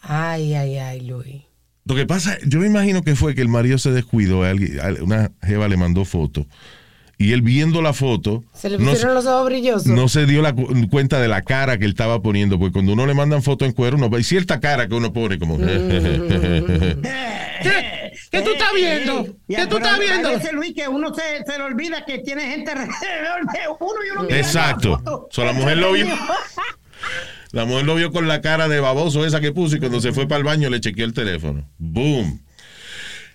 [0.00, 1.42] Ay, ay, ay, Luis.
[1.84, 5.32] Lo que pasa, yo me imagino que fue que el marido se descuidó, alguien- una
[5.42, 6.46] jeva le mandó foto
[7.22, 9.86] y él viendo la foto Se le no pusieron los ojos brillosos.
[9.86, 12.92] no se dio la cu- cuenta de la cara que él estaba poniendo, porque cuando
[12.92, 15.56] uno le mandan foto en cuero, uno ve hay cierta cara que uno pone como...
[15.58, 15.62] Mm.
[18.30, 19.24] ¿Qué tú estás viendo?
[19.48, 20.28] ¿Qué tú estás viendo?
[20.28, 23.94] A veces, Luis, que uno se, se le olvida que tiene gente alrededor de uno
[24.06, 24.96] y uno mira la Exacto.
[24.98, 25.28] foto.
[25.30, 26.06] So, la mujer lo vio.
[27.50, 30.12] La mujer lo vio con la cara de baboso esa que puso y cuando se
[30.14, 31.68] fue para el baño le chequeó el teléfono.
[31.76, 32.40] Boom.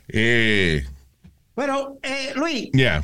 [0.08, 0.84] Eh,
[1.56, 3.04] Pero, eh, Luis, ya.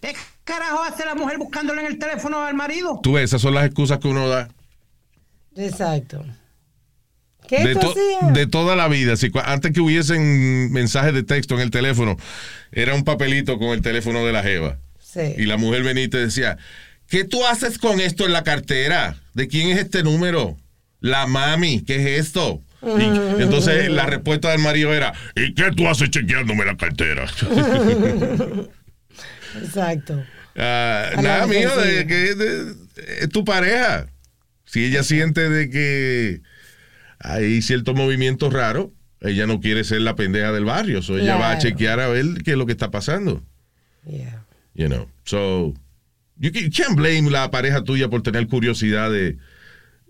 [0.00, 3.00] ¿Qué carajo hace la mujer buscándole en el teléfono al marido?
[3.02, 4.48] Tú ves, esas son las excusas que uno da.
[5.56, 6.24] Exacto.
[7.48, 8.34] ¿Qué de, to- hacías?
[8.34, 9.16] de toda la vida.
[9.16, 12.16] Si, antes que hubiesen mensajes de texto en el teléfono,
[12.72, 14.78] era un papelito con el teléfono de la jeva.
[14.98, 15.34] Sí.
[15.38, 16.58] Y la mujer venía y te decía,
[17.08, 19.16] ¿qué tú haces con esto en la cartera?
[19.34, 20.56] ¿De quién es este número?
[21.00, 22.60] La mami, ¿qué es esto?
[22.82, 27.26] Y entonces la respuesta del marido era, ¿y qué tú haces chequeándome la cartera?
[29.62, 30.22] Exacto.
[30.56, 32.74] Ah, nada mío, de que de-
[33.20, 34.06] es tu pareja.
[34.64, 36.40] Si ella siente de que
[37.18, 38.88] hay ciertos movimientos raros,
[39.20, 41.02] ella no quiere ser la pendeja del barrio.
[41.02, 43.42] So ella va a chequear a ver qué es lo que está pasando.
[44.04, 44.44] Yeah.
[44.74, 45.08] You know.
[45.24, 45.74] So,
[46.38, 49.36] you can- can't blame la pareja tuya por tener curiosidad de,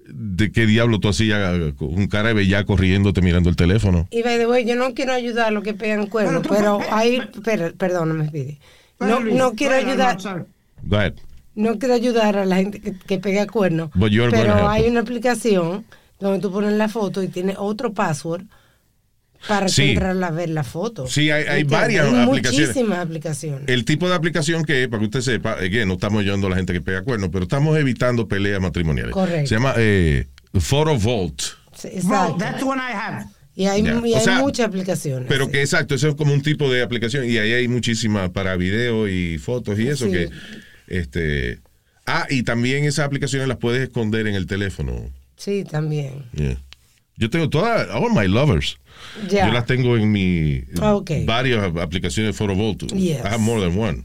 [0.08, 4.08] de qué diablo tú hacías con un cara de bellaco riéndote mirando el teléfono.
[4.10, 7.20] Y by the way, yo no quiero ayudar a los que pegan cuernos, Pero hay,
[7.44, 8.58] pero, perdóname, Speedy.
[9.00, 10.44] No, no quiero ayudar, no, sorry.
[10.84, 11.14] Go ahead.
[11.54, 14.86] no quiero ayudar a la gente que, que pega cuernos, But you're gonna pero hay
[14.88, 15.84] una aplicación
[16.20, 18.44] donde tú pones la foto y tiene otro password
[19.48, 19.82] para Sí.
[19.82, 21.06] tú entrar a ver la foto.
[21.06, 22.68] Sí, hay- hay varias Hay aplicaciones.
[22.68, 23.68] Muchísimas aplicaciones.
[23.68, 26.50] El tipo de aplicación que es, para que usted sepa, que no estamos ayudando a
[26.50, 29.12] la gente que pega cuernos, pero estamos evitando peleas matrimoniales.
[29.12, 29.46] Correcto.
[29.48, 30.26] Se llama eh,
[30.58, 31.42] Photo Vault.
[31.74, 32.36] Sí, Bro, Exacto.
[32.38, 33.26] that's the one I have.
[33.58, 34.00] Y hay, Ya.
[34.04, 35.26] y O hay sea, muchas aplicaciones.
[35.28, 35.52] Pero sí.
[35.52, 39.08] que exacto, eso es como un tipo de aplicación y ahí hay muchísimas para video
[39.08, 40.12] y fotos y eso Sí.
[40.12, 40.28] que
[40.86, 41.60] este
[42.06, 45.10] ah y también esas aplicaciones las puedes esconder en el teléfono.
[45.36, 46.24] Sí, también.
[46.34, 46.60] Yeah.
[47.16, 48.76] Yo tengo todas all my lovers.
[49.30, 49.46] Ya.
[49.46, 51.10] Yo las tengo en mi Ok.
[51.24, 52.86] varias aplicaciones de Photo.
[52.94, 53.20] Yes.
[53.24, 54.02] I have more than one.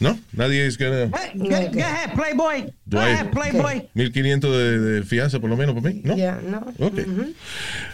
[0.00, 0.18] ¿No?
[0.32, 1.08] Nadie es Okay.
[1.38, 2.62] go ahead, Playboy.
[2.62, 3.88] Go Do I- ahead, Playboy.
[3.94, 6.16] 1500 de, de fianza por lo menos por mí, ¿no?
[6.16, 6.58] Ya, ¿no?
[6.78, 6.98] Ok.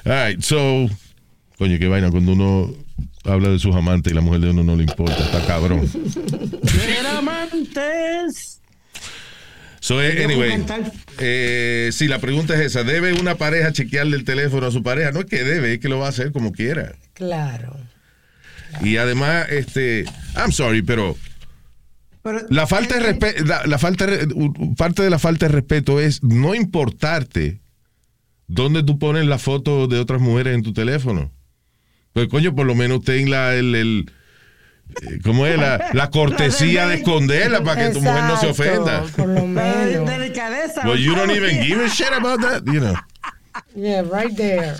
[0.05, 0.88] All right, so,
[1.59, 2.74] coño, qué vaina cuando uno
[3.24, 5.88] habla de sus amantes y la mujer de uno no le importa, está cabrón.
[7.18, 8.61] amantes.
[9.81, 10.92] So, eh, anyway, cantar.
[11.18, 15.12] eh, si la pregunta es esa, ¿debe una pareja chequearle el teléfono a su pareja?
[15.12, 16.94] No es que debe, es que lo va a hacer como quiera.
[17.14, 17.77] Claro.
[18.83, 20.05] Y además, este,
[20.37, 21.16] I'm sorry, pero
[22.22, 24.07] Pero, la falta de respeto, la, la falta
[24.76, 27.61] parte de la falta de respeto es no importarte
[28.48, 31.31] dónde tú pones la foto de otras mujeres en tu teléfono.
[32.12, 34.11] Pues coño, por lo menos ten la, el, el
[35.02, 35.57] eh, ¿cómo es?
[35.59, 39.04] La, la cortesía de esconderla para que tu mujer no se ofenda.
[39.16, 40.09] Por lo menos.
[40.09, 40.83] delicadeza.
[40.87, 42.94] Well, you don't even give a shit about that, you know.
[43.74, 44.76] Yeah, right there.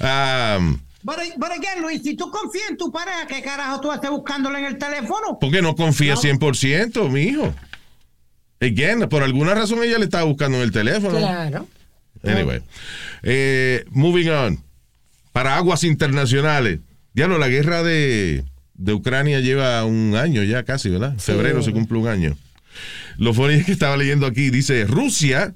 [0.00, 4.10] Um, Pero, pero again, Luis, si tú confías en tu pareja, ¿qué carajo tú haces
[4.10, 5.38] buscándole en el teléfono?
[5.40, 7.54] porque no confía 100%, mi hijo.
[8.60, 11.16] Again, por alguna razón ella le estaba buscando en el teléfono.
[11.16, 11.66] Claro.
[12.24, 12.60] Anyway.
[13.22, 14.62] Eh, moving on.
[15.32, 16.80] Para aguas internacionales.
[17.14, 18.44] Diablo, la guerra de,
[18.74, 21.14] de Ucrania lleva un año ya casi, ¿verdad?
[21.18, 21.32] Sí.
[21.32, 22.36] Febrero se cumple un año.
[23.16, 25.54] Lo funny es que estaba leyendo aquí, dice, Rusia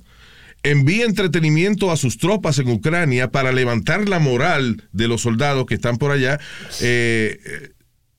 [0.63, 5.75] envía entretenimiento a sus tropas en Ucrania para levantar la moral de los soldados que
[5.75, 6.39] están por allá,
[6.81, 7.69] eh, eh,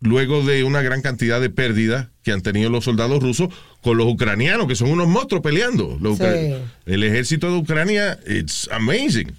[0.02, 3.50] luego de una gran cantidad de pérdidas que han tenido los soldados rusos
[3.82, 5.98] con los ucranianos, que son unos monstruos peleando.
[6.02, 6.24] Los Sí.
[6.24, 9.32] ucra- El ejército de Ucrania, it's amazing.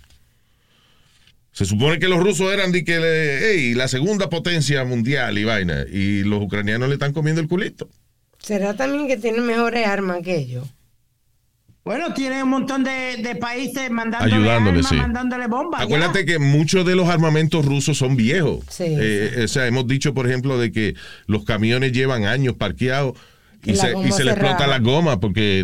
[1.53, 2.99] Se supone que los rusos eran de que
[3.43, 7.89] hey, la segunda potencia mundial y vaina, y los ucranianos le están comiendo el culito.
[8.39, 10.67] ¿Será también que tienen mejores armas que ellos?
[11.85, 14.97] Bueno, tiene un montón de, de países mandándole Ayudándole, armas, sí.
[14.97, 15.81] mandándole bombas.
[15.81, 15.85] ya.
[15.85, 18.65] Acuérdate que muchos de los armamentos rusos son viejos.
[18.71, 20.95] Sí, Eh, O sea, hemos dicho, por ejemplo, de que
[21.27, 23.19] los camiones llevan años parqueados
[23.63, 25.63] y, se, y se le explota la goma porque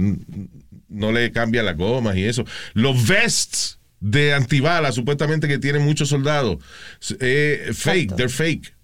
[0.89, 2.45] no le cambia las gomas y eso.
[2.75, 6.59] Los vests de antibalas, supuestamente que tienen muchos soldados,
[7.21, 8.17] eh, fake, Exacto.
[8.17, 8.75] they're fake.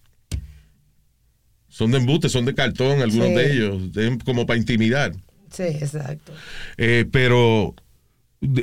[1.68, 3.34] Son de embuste, son de cartón, algunos Sí.
[3.34, 3.82] de ellos,
[4.24, 5.12] como para intimidar.
[5.50, 6.32] Sí, exacto.
[6.76, 7.74] Eh, pero,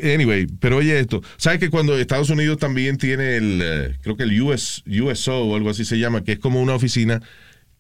[0.04, 4.24] anyway, pero oye esto, ¿sabes que cuando Estados Unidos también tiene el, eh, creo que
[4.24, 7.22] el US, USO o algo así se llama, que es como una oficina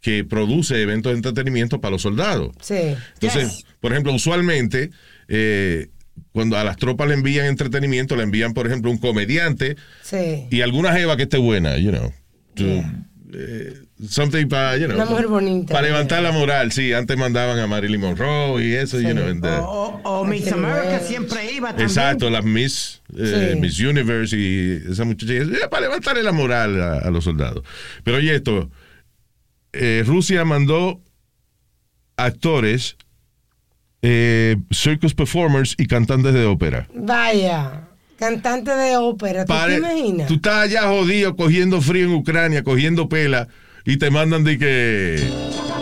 [0.01, 2.51] que produce eventos de entretenimiento para los soldados?
[2.61, 2.95] Sí.
[3.13, 3.65] Entonces, Yes.
[3.79, 4.89] por ejemplo, usualmente,
[5.27, 5.87] eh,
[6.31, 10.45] cuando a las tropas le envían entretenimiento, le envían, por ejemplo, un comediante Sí.
[10.51, 12.11] y alguna jeva que esté buena, you know.
[12.55, 13.05] to- Yeah.
[13.33, 13.73] eh,
[14.09, 15.73] something para, you know, Una mujer bonita.
[15.73, 16.93] Para levantar la moral, sí.
[16.93, 19.05] Antes mandaban a Marilyn Monroe y eso, Sí.
[19.05, 19.25] you know.
[19.27, 21.87] and, O, o- o Miss America siempre iba también.
[21.87, 23.59] Exacto, las Miss, eh, Sí.
[23.59, 27.63] Miss Universe y esa muchacha, eh, para levantarle la moral a, a los soldados.
[28.03, 28.69] Pero oye esto,
[29.73, 31.01] eh, Rusia mandó
[32.17, 32.95] actores,
[34.01, 36.87] eh, circus performers y cantantes de ópera.
[36.93, 37.87] Vaya.
[38.17, 39.43] Cantante de ópera.
[39.45, 40.27] ¿Tú Pare- te imaginas?
[40.27, 43.47] Tú estás allá jodido, cogiendo frío en Ucrania, cogiendo pela,
[43.85, 45.72] y te mandan de que...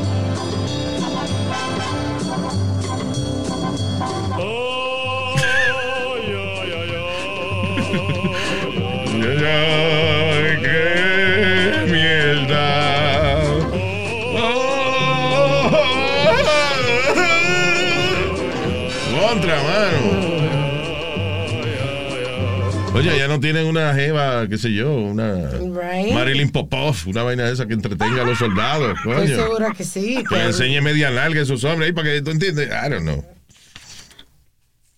[23.31, 26.13] no tienen una jeva, qué sé yo, una Right.
[26.13, 29.35] Marilyn Popov, una vaina de esa que entretenga a los soldados, Estoy coño.
[29.35, 30.23] segura que sí.
[30.27, 32.67] Que le enseñe media larga a esos hombres ahí para que tú entiendes.
[32.69, 33.25] I don't know.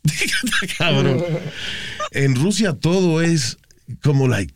[0.77, 1.23] Cabrón.
[2.11, 3.57] En Rusia todo es
[4.03, 4.53] como like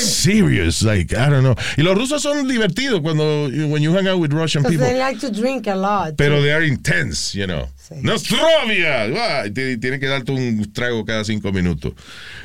[0.00, 1.54] serious, like I don't know.
[1.76, 4.86] Y los rusos son divertidos cuando when you hang out with Russian people.
[4.86, 6.16] they like to drink a lot.
[6.16, 7.68] Pero they are intense, you know.
[7.76, 7.94] Sí.
[8.02, 9.06] Nostrovia.
[9.52, 11.94] Te- Tienen que darte un trago cada cinco minutos.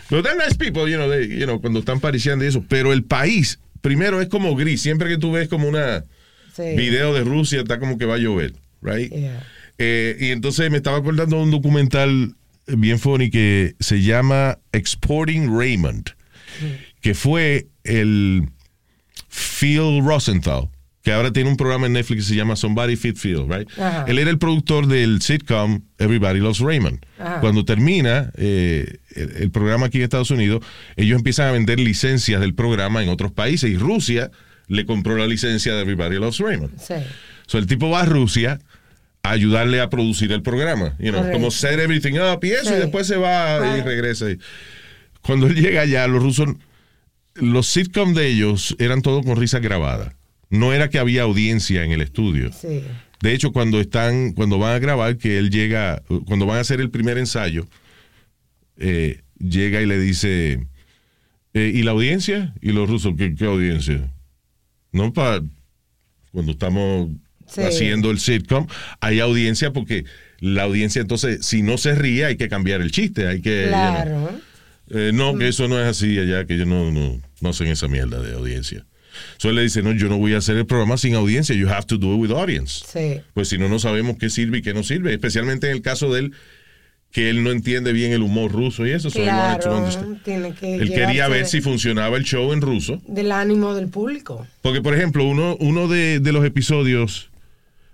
[0.10, 2.63] Pero they're nice people, you know, they- you know, cuando están pariciando y eso.
[2.67, 4.82] Pero el país, primero es como gris.
[4.82, 6.04] Siempre que tú ves como una
[6.56, 6.75] Sí.
[6.75, 9.12] video de Rusia, está como que va a llover, right?
[9.12, 9.43] Yeah.
[9.77, 12.36] Eh, y entonces me estaba acordando de un documental
[12.67, 16.12] bien funny que se llama Exporting Raymond,
[17.02, 18.44] que fue el
[19.30, 20.70] Phil Rosenthal,
[21.04, 23.68] que ahora tiene un programa en Netflix que se llama Somebody Fit Phil, right?
[23.80, 24.06] Ajá.
[24.08, 27.00] Él era el productor del sitcom Everybody Loves Raymond.
[27.18, 27.40] Ajá.
[27.40, 30.64] Cuando termina eh, el, el programa aquí en Estados Unidos,
[30.96, 34.30] ellos empiezan a vender licencias del programa en otros países y Rusia
[34.68, 36.80] le compró la licencia de Everybody Loves Raymond.
[36.80, 36.94] Sí.
[37.48, 38.60] So, el tipo va a Rusia
[39.24, 42.74] a ayudarle a producir el programa, you know, como set everything up y eso, Sí.
[42.76, 44.28] y después se va y regresa.
[45.22, 46.50] Cuando él llega allá, los rusos,
[47.41, 50.15] los sitcoms de ellos eran todo con risa grabada.
[50.49, 52.51] No era que había audiencia en el estudio.
[52.54, 52.82] Sí.
[53.21, 56.82] De hecho, cuando están, cuando van a grabar, que él llega, cuando van a hacer
[56.82, 57.67] el primer ensayo,
[58.77, 60.65] eh, llega y le dice,
[61.54, 62.54] eh, ¿y la audiencia?
[62.62, 64.12] Y los rusos, ¿qué, qué audiencia?
[64.91, 65.41] No para
[66.32, 67.10] cuando estamos
[67.47, 67.62] Sí.
[67.62, 68.65] haciendo el sitcom,
[69.01, 70.06] hay audiencia porque
[70.39, 73.65] la audiencia entonces, si no se ríe, hay que cambiar el chiste, hay que...
[73.65, 74.41] you know.
[74.93, 77.88] Eh, no, que eso no es así allá, que ellos no, no, no hacen esa
[77.88, 78.86] mierda de audiencia.
[79.38, 81.67] So él le dice, no, yo no voy a hacer el programa sin audiencia, you
[81.69, 82.84] have to do it with audience.
[82.91, 83.21] Sí.
[83.34, 86.13] Pues si no, no sabemos qué sirve y qué no sirve, especialmente en el caso
[86.13, 86.34] de él,
[87.12, 89.10] que él no entiende bien el humor ruso y eso.
[89.10, 89.77] so Claro.
[89.77, 90.23] understand.
[90.23, 93.01] Tiene que Él quería ver si funcionaba el show en ruso.
[93.06, 94.47] del ánimo del público.
[94.62, 97.30] Porque, por ejemplo, uno, uno de, de los episodios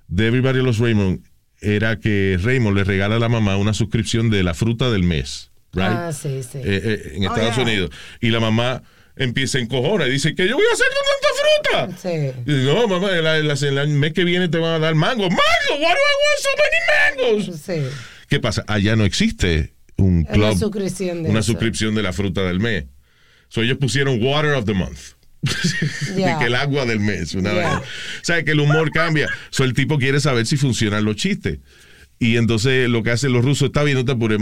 [0.07, 1.21] de Everybody Loves Raymond
[1.61, 5.46] era que Raymond le regala a la mamá una suscripción de la fruta del mes.
[5.73, 5.85] Right?
[5.85, 6.57] Ah, sí, sí.
[6.59, 7.63] eh, eh, en Oh, Estados yeah.
[7.63, 7.89] Unidos.
[8.21, 8.83] Y la mamá
[9.15, 12.01] empieza encojonar y dice que yo voy a hacer con tanta fruta.
[12.01, 12.41] Sí.
[12.45, 15.23] Y dice, no, mamá, el, mes que viene te van a dar mango.
[15.29, 15.41] ¡Mango!
[15.71, 17.61] ¿Why do I want so many mangos?
[17.61, 17.97] Sí.
[18.29, 18.63] ¿Qué pasa?
[18.67, 22.85] Allá no existe un Una club, suscripción de una suscripción de la fruta del mes.
[23.49, 24.99] So ellos pusieron Water of the Month.
[26.15, 27.33] De que el agua del mes.
[27.35, 27.55] Una Ya.
[27.55, 27.79] vaina.
[27.79, 27.83] O
[28.23, 29.29] sea, que el humor cambia.
[29.49, 31.59] So el tipo quiere saber si funcionan los chistes.
[32.19, 34.39] Y entonces lo que hacen los rusos, está bien, no te apures,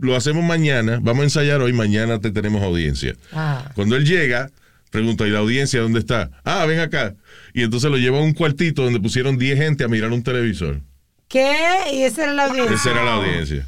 [0.00, 3.14] lo hacemos mañana, vamos a ensayar hoy, mañana te tenemos audiencia.
[3.32, 3.70] Ah.
[3.74, 4.50] Cuando él llega,
[4.90, 6.30] pregunta, ¿y la audiencia dónde está?
[6.44, 7.14] Ah, ven acá.
[7.52, 10.80] Y entonces lo lleva a un cuartito donde pusieron 10 gente a mirar un televisor.
[11.28, 11.54] ¿Qué?
[11.92, 12.74] Y esa era la audiencia.
[12.76, 13.66] Esa era la audiencia.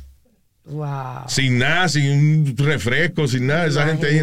[0.65, 1.29] Wow.
[1.29, 4.21] Sin nada, sin un refresco, sin nada, esa gente ahí.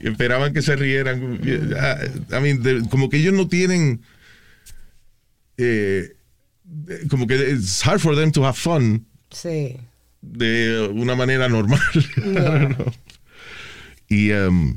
[0.00, 1.38] Y esperaban que se rieran.
[1.44, 4.00] I mean, de- como que ellos no tienen.
[5.56, 6.12] eh,
[7.08, 9.76] como que it's hard for them to have fun Sí.
[10.22, 11.80] de una manera normal.
[12.16, 12.92] Know.
[14.08, 14.76] y, um,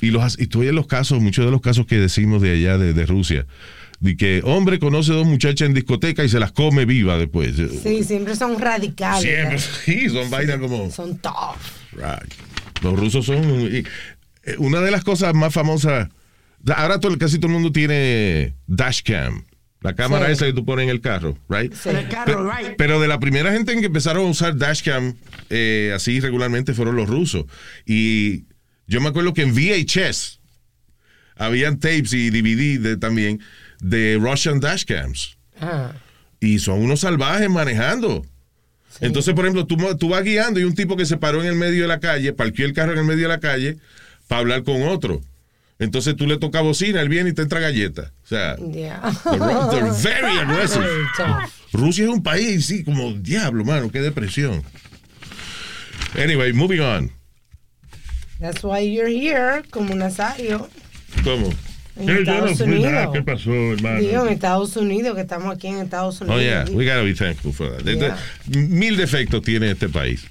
[0.00, 2.78] y, los, y tú oyes los casos, muchos de los casos que decimos de allá,
[2.78, 3.46] de, de Rusia,
[4.00, 7.54] de que hombre conoce dos muchachas en discoteca y se las come viva después.
[7.82, 9.22] Sí, siempre son radicales.
[9.22, 10.90] Siempre, sí, son vainas como...
[10.90, 11.56] Son tough.
[11.92, 12.32] Right.
[12.82, 13.42] Los rusos son.
[13.72, 13.84] eh,
[14.58, 16.08] una de las cosas más famosas.
[16.74, 19.44] Ahora todo, casi todo el mundo tiene dashcam.
[19.86, 20.32] La cámara Sí.
[20.32, 21.72] esa que tú pones en el carro, right?
[21.72, 21.90] Sí.
[21.90, 22.74] El carro, right.
[22.76, 25.14] Pero de la primera gente en que empezaron a usar dashcam
[25.48, 27.44] eh, así regularmente fueron los rusos.
[27.84, 28.46] Y
[28.88, 30.40] yo me acuerdo que en VHS
[31.36, 33.40] habían tapes y DVD de- también
[33.80, 35.38] de Russian dashcams.
[35.60, 35.92] Ah.
[36.40, 38.24] Y son unos salvajes manejando.
[39.00, 41.54] Entonces, por ejemplo, tú, tú vas guiando y un tipo que se paró en el
[41.54, 43.76] medio de la calle, parqueó el carro en el medio de la calle
[44.26, 45.20] para hablar con otro.
[45.78, 48.12] Entonces tú le tocas bocina, él viene y te entra galleta.
[48.24, 49.00] O sea, Yeah.
[49.70, 50.86] they're very aggressive.
[51.72, 54.62] Rusia es un país, sí, como diablo, mano, qué depresión.
[56.18, 57.10] Anyway, moving on.
[58.40, 60.68] That's why you're here, como Nazario,
[61.24, 61.50] ¿Cómo?
[61.96, 62.64] en yo no Estados nada.
[62.72, 63.08] Unidos.
[63.14, 64.00] ¿Qué pasó, hermano?
[64.00, 66.38] Digo, en Estados Unidos, que estamos aquí en Estados Unidos.
[66.38, 67.84] Oh, yeah, we gotta be thankful for that.
[67.84, 68.16] Yeah.
[68.48, 70.24] Mil defectos tiene este país.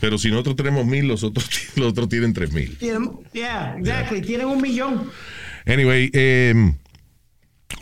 [0.00, 2.76] Pero si nosotros tenemos mil, los otros, los otros tienen tres mil.
[3.32, 4.22] Yeah, exactly.
[4.22, 5.10] Tienen un millón.
[5.66, 6.54] Anyway, eh,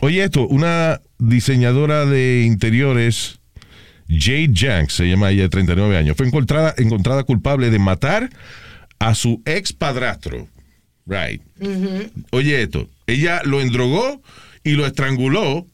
[0.01, 3.39] oye esto, una diseñadora de interiores,
[4.09, 8.29] Jade Janks, se llama ella de 39 años, fue encontrada, encontrada culpable de matar
[8.99, 10.47] a su ex padrastro.
[11.05, 11.41] Right.
[12.31, 14.21] Oye esto, ella lo endrogó
[14.63, 15.65] y lo estranguló.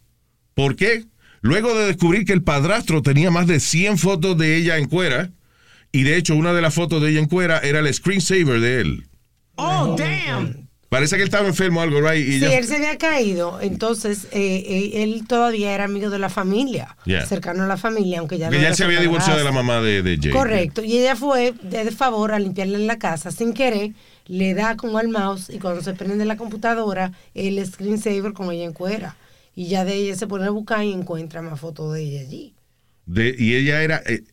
[0.54, 1.04] ¿Por qué?
[1.42, 5.32] Luego de descubrir que el padrastro tenía más de 100 fotos de ella en cuera
[5.96, 8.82] Y de hecho, una de las fotos de ella en cuera era el screensaver de
[8.82, 9.08] él.
[9.56, 10.66] Oh, damn.
[10.90, 12.26] Parece que él estaba enfermo o algo, right?
[12.26, 16.20] Y Sí, ella- él se había caído, entonces eh, eh, él todavía era amigo de
[16.20, 17.26] la familia, Yeah.
[17.26, 19.82] cercano a la familia, aunque ya que no él se había divorciado de la mamá
[19.82, 20.32] de, de Jay.
[20.32, 23.92] Correcto, y ella fue de, de favor a limpiarle la casa sin querer,
[24.28, 28.64] le da como al mouse y cuando se prende la computadora, el screensaver con ella
[28.66, 29.18] en cuera.
[29.56, 32.54] Y ya de ella se pone a buscar y encuentra más fotos de ella allí.
[33.06, 34.24] De- y ella era eh,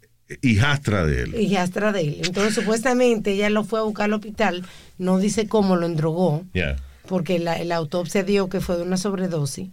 [0.43, 1.35] hijastra de él.
[1.35, 2.20] Y hasta de él.
[2.24, 4.64] Entonces, supuestamente, ella lo fue a buscar al hospital,
[4.99, 6.76] no dice cómo lo endrogó, Yeah.
[7.09, 9.68] porque la, la autopsia dio que fue de una sobredosis,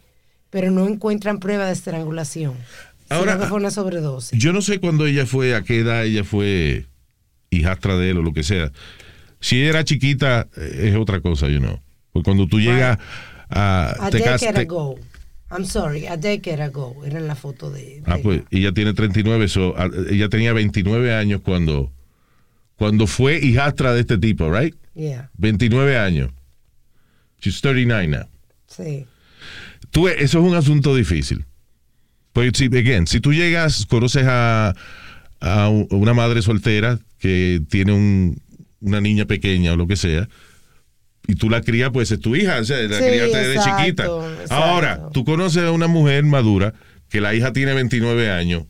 [0.49, 2.53] pero no encuentran prueba de estrangulación.
[3.10, 4.38] Ahora, sino que fue una sobredosis.
[4.39, 6.86] Yo no sé cuándo ella fue, a qué edad ella fue
[7.49, 8.72] hijastra de él o lo que sea.
[9.39, 11.80] Si ella era chiquita, eh, es otra cosa, you know.
[12.12, 12.99] Porque cuando tú llegas
[13.49, 13.95] a...
[13.99, 14.99] A te decade ago.
[15.51, 16.95] I'm sorry, a decade ago.
[17.05, 18.01] Era en la foto de.
[18.05, 21.91] Ah, de- pues ella tiene 39, so, ah, ella tenía 29 años cuando,
[22.75, 24.75] cuando fue hijastra de este tipo, right?
[24.93, 26.31] Yeah, 29 años.
[27.41, 28.27] She's 39 now.
[28.67, 29.05] sí.
[29.91, 31.45] Tú, eso es un asunto difícil.
[32.33, 34.75] Pues, si, again, si tú llegas, conoces a,
[35.39, 38.39] a una madre soltera que tiene un-
[38.81, 40.29] una niña pequeña o lo que sea,
[41.28, 43.78] y tú la crías, pues es tu hija, o sea, la Sí, criaste desde exacto,
[43.82, 44.03] chiquita.
[44.03, 44.53] exacto.
[44.53, 46.74] Ahora, tú conoces a una mujer madura
[47.09, 48.63] que la hija tiene 29 años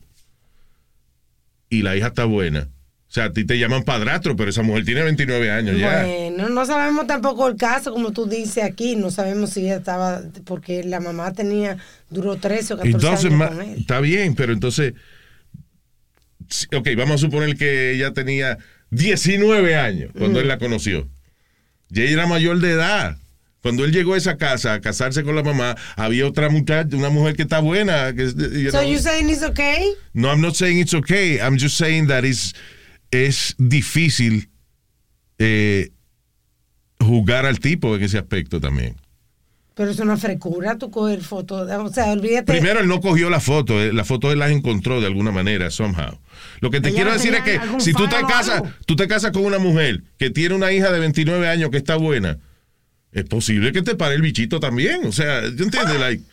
[1.68, 2.68] y la hija está buena.
[3.08, 6.04] O sea, a ti te llaman padrastro, pero esa mujer tiene 29 años ya.
[6.04, 8.94] Bueno, no sabemos tampoco el caso, como tú dices aquí.
[8.94, 10.20] No sabemos si ella estaba.
[10.44, 11.76] Porque la mamá tenía.
[12.08, 13.78] Duró 13 o 14 Entonces, años ma- con él.
[13.80, 14.94] está bien, pero entonces,
[16.76, 18.58] ok, vamos a suponer que ella tenía
[18.90, 20.42] 19 años cuando Mm.
[20.42, 21.08] él la conoció.
[21.94, 23.16] Ella era mayor de edad.
[23.62, 27.10] Cuando él llegó a esa casa a casarse con la mamá, había otra muchacha, una
[27.10, 28.14] mujer que está buena.
[28.14, 28.82] Que, you So know.
[28.90, 29.92] you saying it's okay?
[30.14, 31.38] No, I'm not saying it's okay.
[31.40, 32.54] I'm just saying that it's,
[33.10, 34.48] es difícil
[35.38, 35.90] eh,
[37.00, 38.96] juzgar al tipo en ese aspecto también.
[39.80, 41.66] Pero es una frecura tú coger fotos.
[41.70, 42.52] O sea, olvídate.
[42.52, 45.70] Primero, él no cogió la foto, eh, la foto él las encontró de alguna manera,
[45.70, 46.18] somehow.
[46.60, 49.30] Lo que te Ella quiero decir es que si tú te casas, tú te casas
[49.30, 52.36] con una mujer que tiene una hija de 29 años que está buena,
[53.10, 55.06] es posible que te pare el bichito también.
[55.06, 55.98] O sea, ¿yo entiendes?
[55.98, 56.24] Like,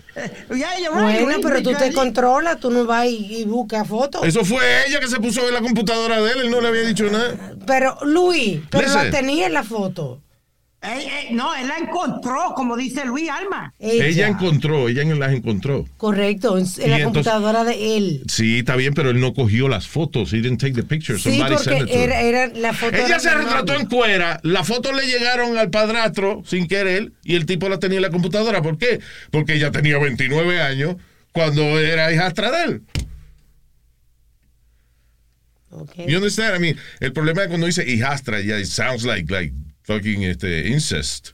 [0.91, 4.27] Bueno, pero tú te controlas, tú no vas y, y buscas fotos.
[4.27, 6.81] eso fue ella que se puso en la computadora de él, él no le había
[6.81, 7.55] dicho nada.
[7.65, 10.21] Pero, Luis, pero la tenía en la foto.
[11.31, 13.73] No, él la encontró, como dice Luis Alma.
[13.79, 15.85] Ella, encontró, ella las encontró.
[15.97, 18.23] Correcto, en, la entonces- computadora de él.
[18.27, 20.31] Sí, está bien, pero él no cogió las fotos.
[20.31, 21.17] He didn't take the picture.
[21.17, 22.01] Sí, Somebody porque sent it to him.
[22.03, 22.95] era, era la foto.
[22.95, 27.45] Ella se retrató en cuera, las fotos le llegaron al padrastro sin querer y el
[27.45, 28.61] tipo las tenía en la computadora.
[28.61, 28.99] ¿Por qué?
[29.31, 30.95] Porque ella tenía 29 años
[31.33, 32.81] cuando era hijastra de él.
[35.69, 36.07] Okay.
[36.07, 36.55] You understand?
[36.55, 39.53] I mean, el problema es cuando dice hijastra, ya it sounds like, like
[39.87, 41.29] fucking este, incest.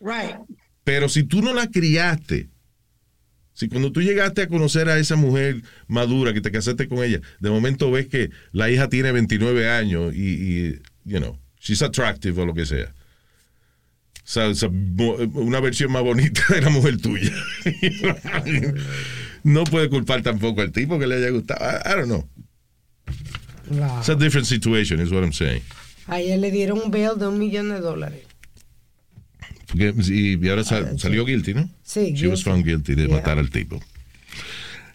[0.00, 0.36] Right.
[0.82, 2.48] Pero si tú no la criaste,
[3.54, 7.20] si cuando tú llegaste a conocer a esa mujer madura, que te casaste con ella,
[7.38, 12.38] de momento ves que la hija tiene 29 años y, y, you know, she's attractive
[12.38, 12.92] o lo que sea.
[14.26, 17.32] O sea, una versión más bonita de la mujer tuya.
[19.44, 21.60] no puede culpar tampoco al tipo que le haya gustado.
[21.62, 22.28] I, I don't know.
[23.70, 24.00] Wow.
[24.00, 25.62] It's a different situation, is what I'm saying.
[26.06, 28.24] A ella le dieron un bail de un millón de dólares.
[29.68, 31.68] Porque, y, y ahora sa- ah, salió guilty, ¿no?
[31.82, 33.16] Sí, She was found guilty de Yeah.
[33.16, 33.80] matar al tipo.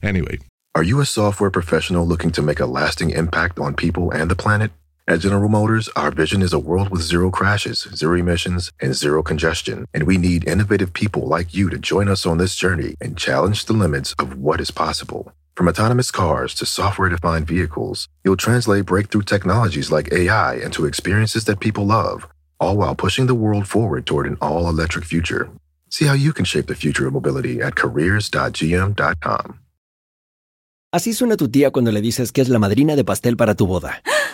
[0.02, 0.40] Anyway.
[0.76, 4.36] Are you a software professional looking to make a lasting impact on people and the
[4.36, 4.72] planet?
[5.08, 9.24] At General Motors, our vision is a world with zero crashes, zero emissions, and zero
[9.24, 9.86] congestion.
[9.92, 13.66] And we need innovative people like you to join us on this journey and challenge
[13.66, 15.34] the limits of what is possible.
[15.60, 21.44] From autonomous cars to software defined vehicles, you'll translate breakthrough technologies like AI into experiences
[21.48, 22.30] that people love,
[22.62, 25.50] all while pushing the world forward toward an all electric future.
[25.90, 29.60] See how you can shape the future of mobility at careers.gm.com.
[30.94, 33.68] Así suena tu tía cuando le dices que es la madrina de pastel para tu
[33.68, 34.02] boda.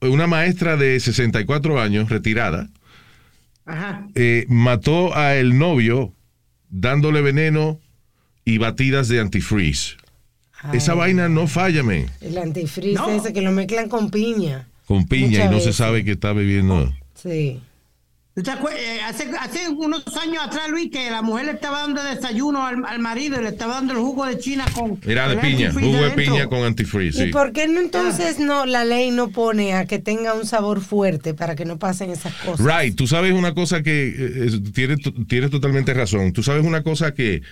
[0.00, 2.68] una maestra de 64 años, retirada,
[3.64, 4.06] Ajá.
[4.14, 6.12] eh, mató a el novio
[6.70, 7.80] dándole veneno
[8.44, 9.96] y batidas de antifreeze.
[10.72, 12.06] esa vaina no falla, men.
[12.20, 13.08] El antifreeze No.
[13.10, 14.66] ese que lo mezclan con piña.
[14.86, 16.92] Con piña Muchas y no se sabe que está bebiendo.
[17.14, 17.60] Sí.
[17.60, 17.60] ¿Tú te acuer- eh,
[18.40, 22.98] hace, hace unos años atrás, Luis, que la mujer le estaba dando desayuno al, al
[22.98, 24.98] marido y le estaba dando el jugo de China con.
[25.06, 27.22] Era de piña, jugo de piña con antifreeze.
[27.22, 27.32] ¿Y Sí.
[27.32, 31.32] por qué no entonces no la ley no pone a que tenga un sabor fuerte
[31.34, 32.64] para que no pasen esas cosas?
[32.66, 36.32] Right, tú sabes una cosa que eh, es- tienes, tienes totalmente razón.
[36.32, 37.42] Tú sabes una cosa que,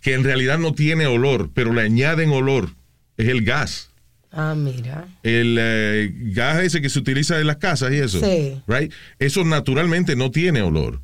[0.00, 2.70] que en realidad no tiene olor, pero le añaden olor.
[3.16, 3.89] Es el gas.
[4.32, 5.06] Ah, mira.
[5.22, 8.20] El eh, gas ese que se utiliza en las casas y eso.
[8.20, 8.60] Sí.
[8.66, 8.92] Right?
[9.18, 11.00] Eso naturalmente no tiene olor.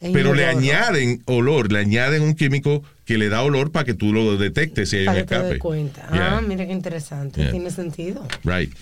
[0.00, 4.14] Pero le añaden olor, le añaden un químico que le da olor para que tú
[4.14, 5.58] lo detectes si hay un que te escape.
[5.58, 6.08] cuenta.
[6.10, 6.38] Yeah.
[6.38, 7.42] Ah, mira qué interesante.
[7.42, 7.50] Yeah.
[7.50, 8.26] Tiene sentido.
[8.44, 8.72] Right.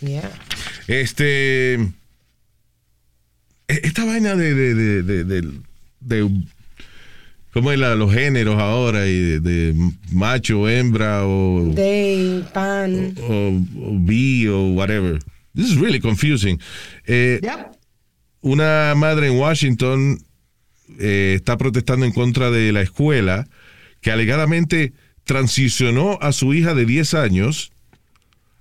[0.00, 0.30] Yeah.
[0.86, 1.74] Este.
[1.74, 1.88] e-
[3.66, 5.24] Esta vaina de, de, de-
[6.00, 6.30] de-
[7.58, 9.08] ¿Cómo es la- los géneros ahora?
[9.08, 9.74] Y de, de
[10.12, 11.74] macho, hembra o,
[12.54, 13.14] pan.
[13.20, 15.18] o, o bi o whatever.
[15.56, 16.60] This is really confusing.
[17.04, 17.72] Eh, Yep.
[18.42, 20.20] una madre en Washington
[21.00, 23.48] eh, está protestando en contra de la escuela
[24.00, 24.92] que alegadamente
[25.24, 27.72] transicionó a su hija de 10 años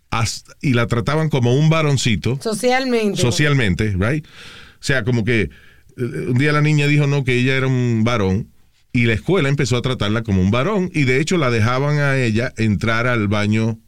[0.09, 3.21] hasta- y la trataban como un varoncito Socialmente.
[3.21, 4.25] socialmente, right?
[4.25, 5.49] O sea, como que eh,
[5.97, 8.47] un día la niña dijo no que ella era un varón
[8.91, 12.17] y la escuela empezó a tratarla como un varón y de hecho la dejaban a
[12.17, 13.79] ella entrar al baño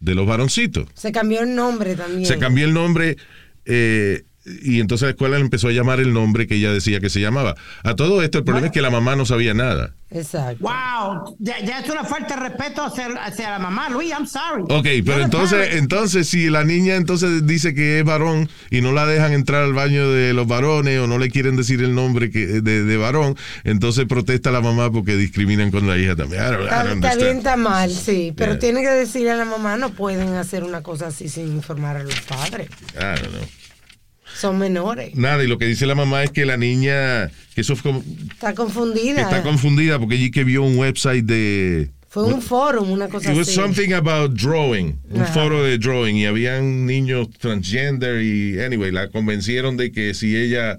[0.00, 0.88] de los varoncitos.
[0.94, 2.26] Se cambió el nombre también.
[2.26, 3.16] Se cambió el nombre
[3.64, 4.24] eh,
[4.62, 7.20] y entonces la escuela le empezó a llamar el nombre que ella decía que se
[7.20, 7.54] llamaba.
[7.82, 9.94] A todo esto el problema es que la mamá no sabía nada.
[10.08, 10.58] Exacto.
[10.62, 14.62] Wow, ya, ya es una falta de respeto hacia, hacia la mamá, Luis, I'm sorry.
[14.68, 18.92] Ok, pero You're entonces, entonces si la niña entonces dice que es varón y no
[18.92, 22.30] la dejan entrar al baño de los varones o no le quieren decir el nombre
[22.30, 26.42] que, de, de varón, entonces protesta la mamá porque discriminan con la hija también.
[26.42, 28.32] Está, bien, está mal, sí.
[28.36, 28.60] Pero Yeah.
[28.60, 32.02] tiene que decirle a la mamá, no pueden hacer una cosa así sin informar a
[32.04, 32.68] los padres.
[32.94, 33.42] I don't know.
[34.38, 35.14] Son menores.
[35.14, 38.04] Nada, y lo que dice la mamá es que la niña, que eso fue como-
[38.32, 39.22] Está confundida.
[39.22, 41.90] está confundida porque allí que vio un website de...
[42.08, 43.56] Fue un foro, una cosa It was así.
[43.56, 45.32] something about drawing, un Ajá.
[45.34, 50.78] foro de drawing, y habían niños transgender y, anyway, la convencieron de que si ella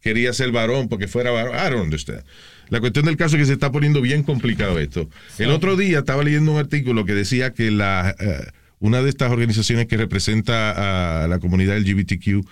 [0.00, 2.22] quería ser varón porque fuera varón, I don't understand.
[2.70, 5.08] La cuestión del caso es que se está poniendo bien complicado esto.
[5.38, 8.46] El otro día estaba leyendo un artículo que decía que la, eh,
[8.80, 12.46] una de estas organizaciones que representa a la comunidad LGBTQ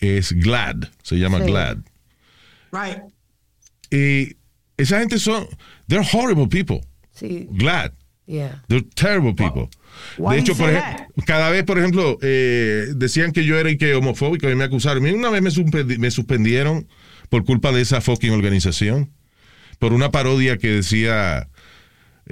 [0.00, 1.44] es GLAD, se llama Sí.
[1.50, 1.78] GLAD.
[2.72, 2.98] Right.
[3.90, 4.36] Y
[4.76, 5.46] esa gente son,
[5.88, 6.80] they're horrible people.
[7.12, 7.92] Sí, GLAD.
[8.26, 8.62] yeah.
[8.68, 9.68] They're terrible people.
[10.18, 13.76] Why de hecho, por ejemplo, cada vez, por ejemplo, eh, decían que yo era y
[13.76, 15.04] que homofóbico y me acusaron.
[15.04, 16.86] Una vez me, suspendi- me suspendieron
[17.28, 19.10] por culpa de esa fucking organización.
[19.80, 21.48] Por una parodia que decía,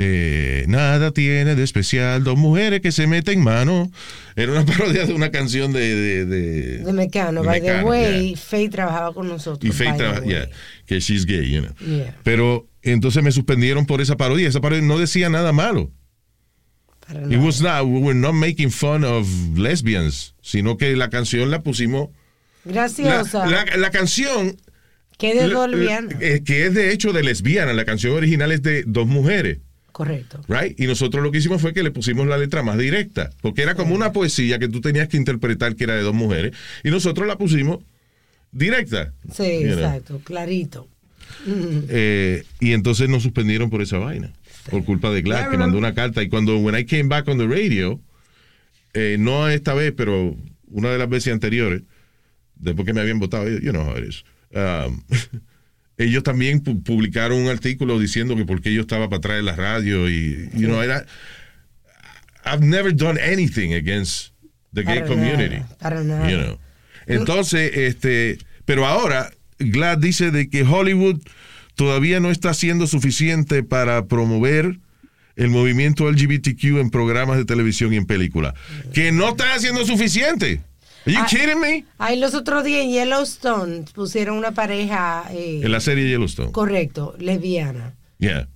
[0.01, 3.91] eh, nada tiene de especial dos mujeres que se meten mano.
[4.37, 5.95] Era una parodia de una canción de...
[5.95, 7.43] de, de- De Mecano.
[7.43, 8.37] de By the way, yeah.
[8.37, 9.69] Faye trabajaba con nosotros.
[9.69, 10.29] Y Faye by the traba- way.
[10.29, 10.49] yeah,
[10.87, 11.73] que she's gay, you know.
[11.85, 12.17] Yeah.
[12.23, 14.49] Pero entonces me suspendieron por esa parodia.
[14.49, 15.91] Esa parodia no decía nada malo.
[17.07, 17.45] Para It nada.
[17.45, 19.27] was not, we were not making fun of
[19.57, 22.11] lesbians, sino que la canción la pusimos.
[22.65, 23.47] Graciosa.
[23.47, 24.57] la- la canción,
[25.17, 26.17] que de lesbiana.
[26.21, 29.59] eh, que es de hecho de lesbiana, la canción original es de dos mujeres,
[29.99, 30.41] Correcto.
[30.47, 30.79] right?
[30.79, 33.75] Y nosotros lo que hicimos fue que le pusimos la letra más directa, porque era
[33.75, 36.53] como una poesía que tú tenías que interpretar que era de dos mujeres,
[36.85, 37.81] y nosotros la pusimos
[38.53, 39.13] directa.
[39.33, 39.73] Sí, know.
[39.73, 40.21] exacto.
[40.23, 40.87] Clarito.
[41.91, 44.33] Eh, y entonces nos suspendieron por esa vaina,
[44.71, 46.23] por culpa de Glad, que mandó una carta.
[46.23, 48.01] Y cuando when I came back on the radio,
[48.95, 50.37] eh, no esta vez, pero
[50.69, 51.83] una de las veces anteriores,
[52.55, 54.25] después que me habían votado, you know how it is,
[54.55, 55.03] um,
[55.99, 59.43] ellos también pu- publicaron un artículo diciendo que por qué yo estaba para atrás de
[59.43, 61.05] la radio y, you know, era,
[62.45, 64.33] I've never done anything against
[64.73, 65.57] the gay Para community.
[65.57, 66.31] nada, para nada.
[66.31, 66.59] You know.
[67.07, 71.21] Entonces, este, pero ahora Glad dice de que Hollywood
[71.75, 74.79] todavía no está haciendo suficiente para promover
[75.37, 78.55] el movimiento LGBTQ en programas de televisión y en películas.
[78.93, 80.61] Que no está haciendo suficiente.
[81.07, 81.27] Are you Ah.
[81.29, 81.85] kidding me?
[81.99, 85.25] Ahí los otros días en Yellowstone pusieron una pareja.
[85.31, 86.53] eh, En la serie Yellowstone.
[86.53, 87.95] Correcto, lesbiana.
[88.19, 88.49] Yeah.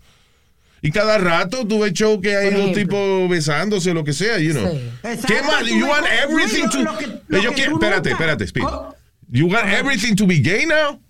[0.83, 4.53] Y cada rato tú ves show que hay un tipo besándose, lo que sea, you
[4.53, 4.69] know.
[4.69, 4.91] Sí.
[5.27, 5.65] ¿Qué más?
[5.65, 6.83] You want everything to...
[6.83, 8.47] lo que- lo Ellos que quieren- tú espérate, espérate.
[8.61, 8.97] Co-
[9.31, 11.01] You want everything to be gay now?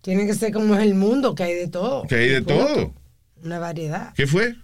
[0.00, 2.04] Tiene que ser como es el mundo, que hay de todo.
[2.06, 2.94] Que hay de todo.
[3.44, 4.14] Una variedad.
[4.14, 4.54] ¿Qué fue?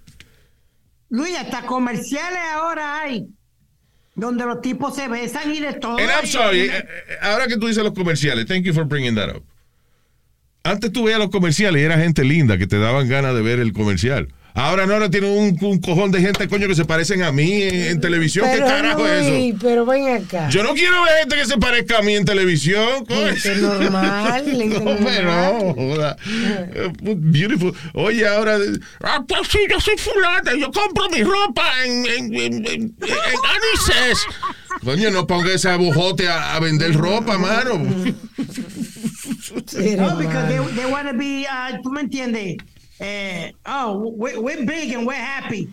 [1.11, 3.29] Luis, hasta comerciales ahora hay.
[4.19, 5.97] Donde los tipos se besan y de todo.
[5.97, 6.85] And I'm sorry, eh, eh,
[7.23, 9.45] ahora que tú dices los comerciales, thank you for bringing that up.
[10.65, 13.61] Antes tú veías los comerciales y era gente linda que te daban ganas de ver
[13.61, 14.29] el comercial.
[14.59, 17.63] Ahora no, ahora tiene un, un cojón de gente, coño, que se parecen a mí
[17.63, 18.45] en, en televisión.
[18.47, 19.59] ¿Qué Pero carajo es eso?
[19.63, 20.49] Pero ven acá.
[20.51, 23.05] Yo no quiero ver gente que se parezca a mí en televisión.
[23.07, 23.37] coño.
[23.37, 25.55] Gente normal, gente No, pero normal.
[25.65, 26.17] no, joda.
[26.27, 27.73] Eh, Beautiful.
[27.95, 28.59] Oye, ahora.
[29.03, 30.53] Ah, pues sí, yo soy fulana.
[30.59, 34.27] Yo compro mi ropa en, en, en, en, en Anises.
[34.85, 37.81] Coño, no ponga ese abujote a, a vender ropa, mano.
[39.67, 42.57] Sí, No, because they, they want to be, uh, tú me entiendes.
[43.01, 45.69] Eh, oh, we're, we're big and we're happy.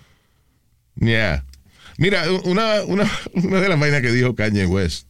[0.99, 1.43] Yeah.
[1.97, 5.07] Mira, una, una, una de las vainas que dijo Kanye West,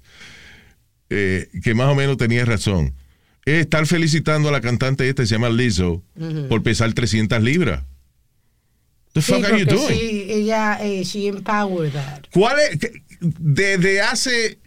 [1.09, 2.93] eh, que más o menos tenía razón,
[3.45, 6.03] es estar felicitando a la cantante esta, que se llama Lizzo,
[6.49, 7.83] por pesar 300 libras.
[9.13, 9.87] The Sí, fuck are you doing?
[9.87, 12.23] she- ella, eh, she empowered that.
[12.33, 12.79] ¿Cuál es?
[13.21, 14.57] Desde hace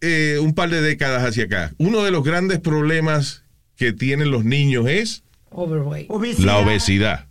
[0.00, 3.42] eh, un par de décadas hacia acá, uno de los grandes problemas
[3.76, 5.23] que tienen los niños es
[5.54, 6.10] Overweight.
[6.40, 7.26] la obesidad.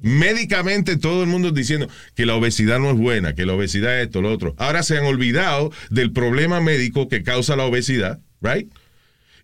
[0.00, 4.00] Médicamente todo el mundo es diciendo que la obesidad no es buena, que la obesidad
[4.00, 4.54] es esto, lo otro.
[4.58, 8.68] Ahora se han olvidado del problema médico que causa la obesidad, right?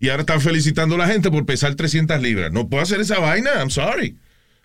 [0.01, 2.51] Y ahora están felicitando a la gente por pesar 300 libras.
[2.53, 4.17] No puedo hacer esa vaina, I'm sorry.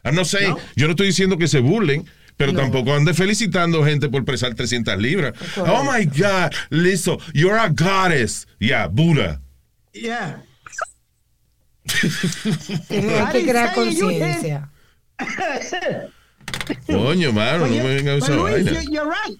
[0.03, 2.05] I'm not saying- yo no estoy diciendo que se burlen,
[2.38, 5.34] pero tampoco ande felicitando gente por pesar 300 libras.
[5.57, 8.47] Oh my God, listo, you're a goddess.
[8.59, 9.41] Yeah, Buddha.
[9.93, 10.41] Yeah.
[12.88, 14.69] Tiene I que crear conciencia.
[16.88, 18.81] Coño, mano, no me vengan a esa Luis, vaina.
[18.81, 19.38] you- you're right.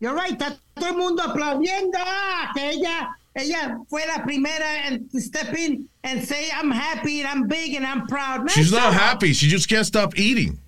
[0.00, 0.32] You're right.
[0.32, 5.88] Está todo el mundo aplaudiendo ah, que ella, ella fue la primera en step in
[6.04, 8.38] and say I'm happy and I'm big and I'm proud.
[8.44, 10.58] Man, She's not happy, she just can't stop eating.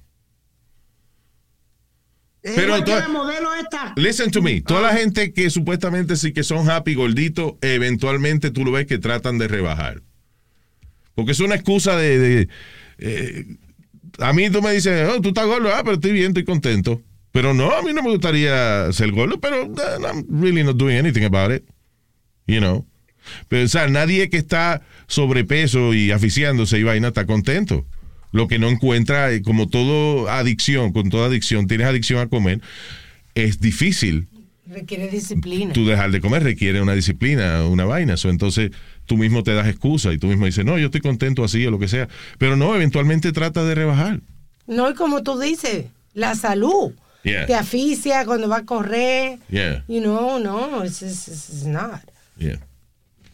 [2.42, 3.92] Pero esta.
[3.96, 8.64] Listen to me, toda la gente que supuestamente sí que son happy, gorditos, eventualmente tú
[8.64, 10.02] lo ves que tratan de rebajar.
[11.14, 12.18] Porque es una excusa de...
[12.18, 12.48] de,
[12.98, 13.46] eh,
[14.18, 17.00] a mí tú me dices, oh, tú estás gordo, ah, pero estoy bien, estoy contento.
[17.32, 20.98] Pero no, a mí no me gustaría ser gordo, pero uh, I'm really not doing
[20.98, 21.64] anything about it.
[22.46, 22.86] You know.
[23.48, 27.86] Pero, o sea, nadie que está sobrepeso y aficiándose y vaina está contento.
[28.32, 32.60] Lo que no encuentra, eh, como todo adicción, con toda adicción, tienes adicción a comer,
[33.34, 34.28] es difícil
[34.66, 35.72] Requiere disciplina.
[35.72, 38.16] tú dejar de comer, requiere una disciplina, una vaina.
[38.16, 38.70] So, entonces
[39.07, 41.70] tú mismo te das excusa y tú mismo dices, no, yo estoy contento así o
[41.70, 42.09] lo que sea.
[42.38, 44.20] Pero no, eventualmente trata de rebajar.
[44.66, 46.92] No, y como tú dices, la salud.
[47.24, 47.46] Yeah.
[47.46, 49.38] Te aficia cuando va a correr.
[49.48, 49.84] Yeah.
[49.86, 52.00] You know, no, it's, it's, it's not.
[52.36, 52.57] Yeah.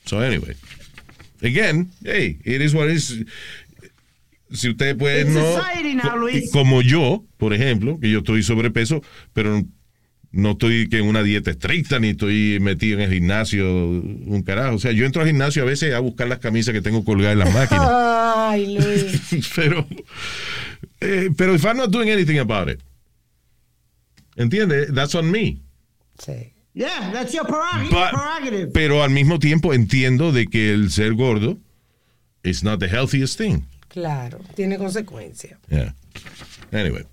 [0.05, 0.55] So anyway,
[1.43, 3.25] again, hey, it is what it is.
[4.53, 6.15] Si usted puede It's no, society now,
[6.53, 9.03] como yo, por ejemplo, que yo estoy sobrepeso,
[9.35, 9.63] pero
[10.39, 14.77] no estoy que en una dieta estricta ni estoy metido en el gimnasio, un carajo.
[14.77, 17.33] O sea, yo entro al gimnasio a veces a buscar las camisas que tengo colgadas
[17.35, 17.89] en las máquinas.
[17.91, 19.51] Ay, Luis.
[19.57, 19.87] pero,
[21.01, 22.81] eh, pero if I'm not doing anything about it,
[24.37, 24.93] ¿entiendes?
[24.95, 25.59] That's on me.
[26.19, 26.53] Sí.
[26.75, 28.73] Yeah, that's your prerog- But- prerogative.
[28.73, 31.59] Pero al mismo tiempo entiendo de que el ser gordo
[32.45, 33.63] is not the healthiest thing.
[33.89, 35.59] Claro, tiene consecuencias.
[35.69, 35.95] Yeah.
[36.73, 37.05] Anyway.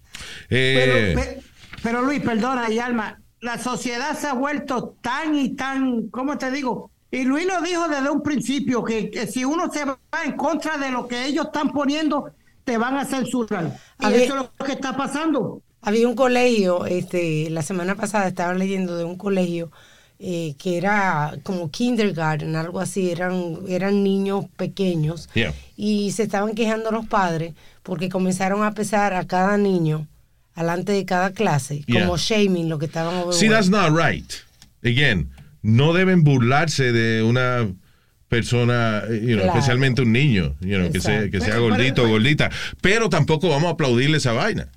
[0.49, 1.41] Pero, Eh, pe-
[1.86, 6.50] pero Luis, perdona, y Alma, la sociedad se ha vuelto tan y tan, ¿cómo te
[6.50, 6.90] digo?
[7.12, 10.80] Y Luis lo dijo desde un principio, que, que si uno se va en contra
[10.80, 12.32] de lo que ellos están poniendo,
[12.64, 13.78] te van a censurar.
[14.00, 14.22] Y A ver.
[14.22, 15.62] eso es lo que está pasando.
[15.84, 19.70] Había un colegio, este, la semana pasada estaba leyendo de un colegio
[20.18, 25.54] eh, que era como kindergarten, algo así, eran, eran niños pequeños yeah.
[25.78, 30.08] y se estaban quejando los padres porque comenzaron a pesar a cada niño
[30.56, 32.01] alante de cada clase, Yeah.
[32.01, 34.32] como shaming lo que estaban See, that's not right.
[34.84, 35.30] Again,
[35.62, 37.68] no deben burlarse de una
[38.30, 39.60] persona, you know, Claro.
[39.60, 42.49] especialmente un niño, you know, que sea, que sea gordito o gordita.
[42.82, 44.70] Pero tampoco vamos a aplaudirle esa vaina.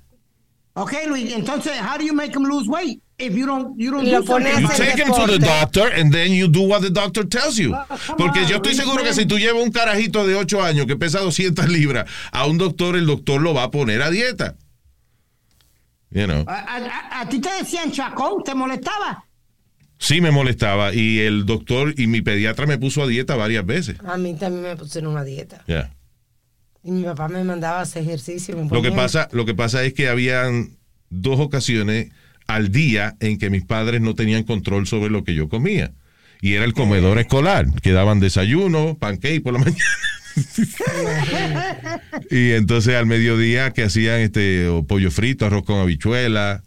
[0.73, 4.05] Ok, Luis, entonces, how do you make them lose weight if you don't, you don't
[4.07, 6.61] Lo do pone something a You take him to the doctor and then you do
[6.61, 7.73] what the doctor tells you.
[7.73, 7.85] Ah,
[8.17, 10.95] Porque on, yo estoy seguro que si tú llevas un carajito de 8 años que
[10.95, 14.55] pesa 200 libras a un doctor, el doctor lo va a poner a dieta.
[16.11, 16.43] You know.
[16.47, 19.25] A, a- a- ti te decían chacón, ¿te molestaba?
[19.97, 23.97] Sí me molestaba y el doctor y mi pediatra me puso a dieta varias veces.
[24.05, 25.63] A mí también me pusieron una dieta.
[25.67, 25.93] Yeah.
[26.83, 28.55] Y mi papá me mandaba a hacer ejercicio.
[28.55, 30.77] me Lo que pasa, lo que pasa es que habían
[31.09, 32.11] dos ocasiones
[32.47, 35.91] al día en que mis padres no tenían control sobre lo que yo comía.
[36.41, 39.83] Y era el comedor escolar, que daban desayuno, pancake por la mañana.
[42.31, 46.63] y entonces al mediodía que hacían este o pollo frito, arroz con habichuela,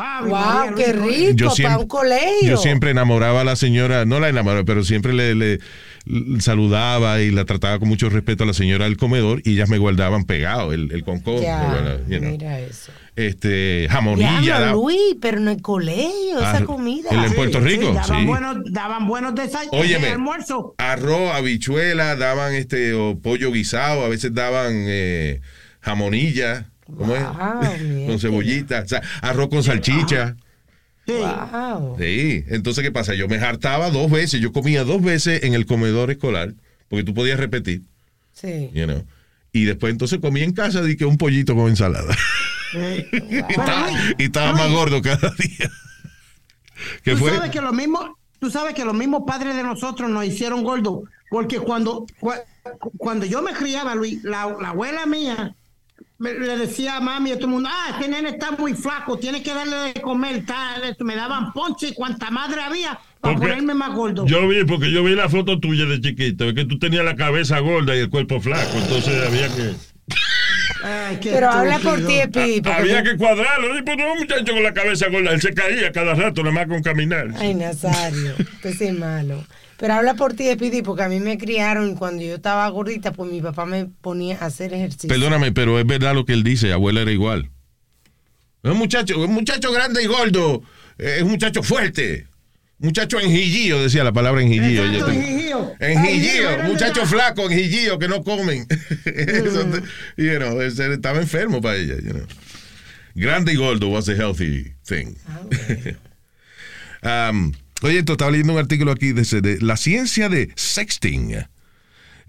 [0.00, 2.48] Ah, Wow, María qué rico, Yo para siempre- un colegio.
[2.50, 5.58] Yo siempre enamoraba a la señora, no la enamoraba, pero siempre le
[6.40, 9.78] saludaba y la trataba con mucho respeto a la señora del comedor y ellas me
[9.78, 11.40] guardaban pegado el, el concón.
[11.42, 12.30] Ya, you know.
[12.30, 12.92] mira eso.
[13.16, 14.40] Este, jamonilla.
[14.40, 17.10] Diablo, da- Luis, pero en el colegio, Ah, esa comida.
[17.10, 18.26] en Puerto Rico, daban sí.
[18.26, 19.80] buenos, daban buenos desayunos.
[19.80, 20.08] Óyeme.
[20.08, 20.74] almuerzo.
[20.78, 25.40] arroz, habichuela, daban este o pollo guisado, a veces daban eh,
[25.80, 27.22] jamonilla, ¿cómo es?
[28.06, 30.36] Con cebollita, o sea, arroz con salchicha.
[31.08, 31.14] Sí.
[31.14, 31.96] Wow.
[31.98, 33.14] Sí, entonces ¿qué pasa?
[33.14, 36.52] Yo me hartaba dos veces, yo comía dos veces en el comedor escolar,
[36.88, 37.82] porque tú podías repetir,
[38.34, 38.68] Sí.
[38.74, 39.04] you know.
[39.50, 42.14] Y después entonces comí en casa di que un pollito con ensalada.
[42.74, 43.88] y estaba,
[44.18, 45.70] y estaba más gordo cada día.
[47.02, 47.30] ¿Qué Tú fue?
[47.34, 51.00] sabes que los mismos, tú sabes que los mismos padres de nosotros nos hicieron gordos,
[51.30, 52.42] porque cuando, cua-
[52.98, 55.56] cuando yo me criaba, Luis, la, la abuela mía
[56.18, 58.74] me- le decía a mami y a todo el mundo, ah, este nene está muy
[58.74, 63.34] flaco, tiene que darle de comer, está- me daban ponche y cuanta madre había para
[63.34, 64.26] Porque ponerme más gordo.
[64.26, 67.58] Yo vi, porque yo vi la foto tuya de chiquito, que tú tenías la cabeza
[67.60, 69.72] gorda y el cuerpo flaco, entonces había que...
[70.84, 72.20] Ay, Pero habla por ti.
[72.20, 72.62] Epi.
[72.70, 73.76] Había tú- que cuadrarlo.
[73.78, 76.54] Y pues no, un muchacho con la cabeza gorda, él se caía cada rato, nada
[76.54, 77.28] más con caminar.
[77.36, 79.44] Ay, Nazario, sí es malo.
[79.78, 83.12] Pero habla por ti, Epidi, porque a mí me criaron y cuando yo estaba gordita,
[83.12, 85.08] pues mi papá me ponía a hacer ejercicio.
[85.08, 87.50] Perdóname, pero es verdad lo que él dice, abuela era igual.
[88.62, 90.62] Es un muchacho, un muchacho grande y gordo,
[90.98, 92.26] es un muchacho fuerte.
[92.80, 94.84] Muchacho enjillío, decía la palabra enjillío.
[94.84, 95.72] Exacto, enjillío.
[95.80, 98.66] Enjillío, Ay, muchacho flaco, enjillío, que no comen.
[99.04, 99.82] Eso te-
[100.22, 101.94] you know, estaba enfermo para ella.
[102.02, 102.26] you know.
[103.14, 105.14] Grande y gordo was a healthy thing.
[107.00, 107.52] Um,
[107.82, 111.36] oye, esto estaba leyendo un artículo aquí de, de la ciencia de sexting.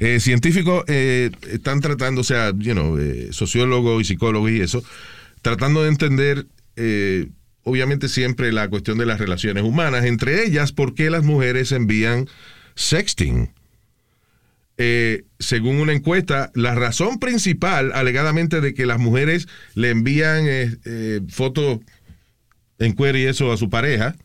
[0.01, 4.81] Eh, científicos eh, están tratando, o sea, you know, eh, sociólogos y psicólogos y eso,
[5.41, 6.47] tratando de entender,
[7.63, 12.29] obviamente siempre la cuestión de las relaciones humanas, entre ellas, por qué las mujeres envían
[12.75, 13.51] sexting.
[15.39, 20.45] Según una encuesta, la razón principal, alegadamente, de que las mujeres le envían
[21.27, 21.79] fotos
[22.79, 24.15] en cuero y eso a su pareja,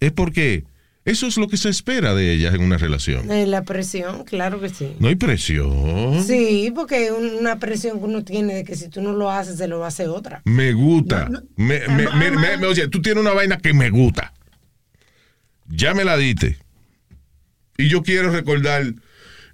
[0.00, 0.64] es porque
[1.04, 3.30] eso es lo que se espera de ellas en una relación.
[3.30, 4.94] Eh, la presión, claro que sí.
[5.00, 6.22] No hay presión.
[6.24, 9.68] Sí, porque una presión que uno tiene de que si tú no lo haces, se
[9.68, 10.42] lo hace otra.
[10.44, 11.30] Me gusta.
[11.56, 14.32] Me- me- me- me- me- oye, tú tienes una vaina que me gusta.
[15.68, 16.58] Ya me la diste.
[17.78, 18.84] Y yo quiero recordar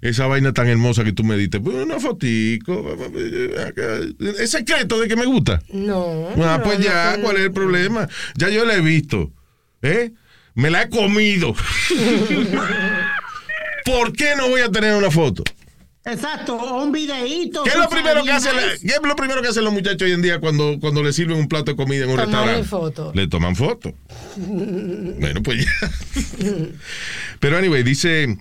[0.01, 1.59] esa vaina tan hermosa que tú me diste.
[1.59, 2.97] Pues una fotico.
[4.39, 5.61] Es secreto de que me gusta.
[5.71, 6.29] No.
[6.37, 8.07] Ah, pues no ya, ¿cuál es el problema?
[8.35, 9.31] Ya yo la he visto.
[9.81, 10.11] ¿Eh?
[10.55, 11.53] Me la he comido.
[13.85, 15.43] ¿Por qué no voy a tener una foto?
[16.05, 17.63] Exacto, o un videíto.
[17.63, 18.79] ¿Qué es lo primero que hacen, nice.
[18.85, 21.37] qué es lo primero que hacen los muchachos hoy en día cuando, cuando le sirven
[21.37, 22.67] un plato de comida en un Tomarle restaurante?
[22.69, 23.11] foto.
[23.15, 23.93] Le toman foto.
[24.37, 25.71] Bueno, pues ya.
[27.39, 28.37] Pero anyway, dice,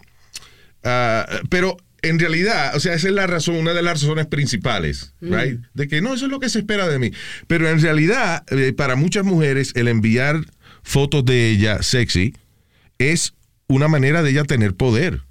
[0.83, 5.15] ah, pero en realidad, o sea, esa es la razón, una de las razones principales,
[5.23, 5.59] right?
[5.73, 7.13] De que no, eso es lo que se espera de mí.
[7.47, 10.41] Pero en realidad, eh, para muchas mujeres, el enviar
[10.85, 12.35] fotos de ella sexy
[12.99, 13.35] es
[13.67, 15.23] una manera de ella tener poder.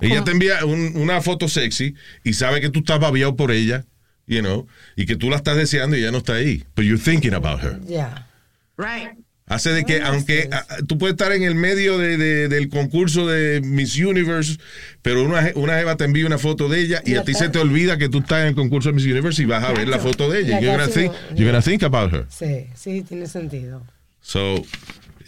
[0.00, 3.86] Ella te envía un- una foto sexy y sabe que tú estás babiado por ella,
[4.26, 6.64] you know, y que tú la estás deseando y ella no está ahí.
[6.74, 7.80] But you're thinking about her.
[7.86, 8.28] Ya.
[8.76, 9.16] Right.
[9.48, 12.68] Hace de que, aunque a- a- tú puedes estar en el medio de- de- del
[12.68, 14.56] concurso de Miss Universe,
[15.02, 17.58] pero una, una jeva te envía una foto de ella y a ti se te
[17.60, 20.00] olvida que tú estás en el concurso de Miss Universe y vas a ver la
[20.00, 20.60] foto de ella.
[20.60, 22.26] You're gonna, think, you're gonna think about her.
[22.28, 23.84] Sí, sí, tiene sentido.
[24.20, 24.64] So,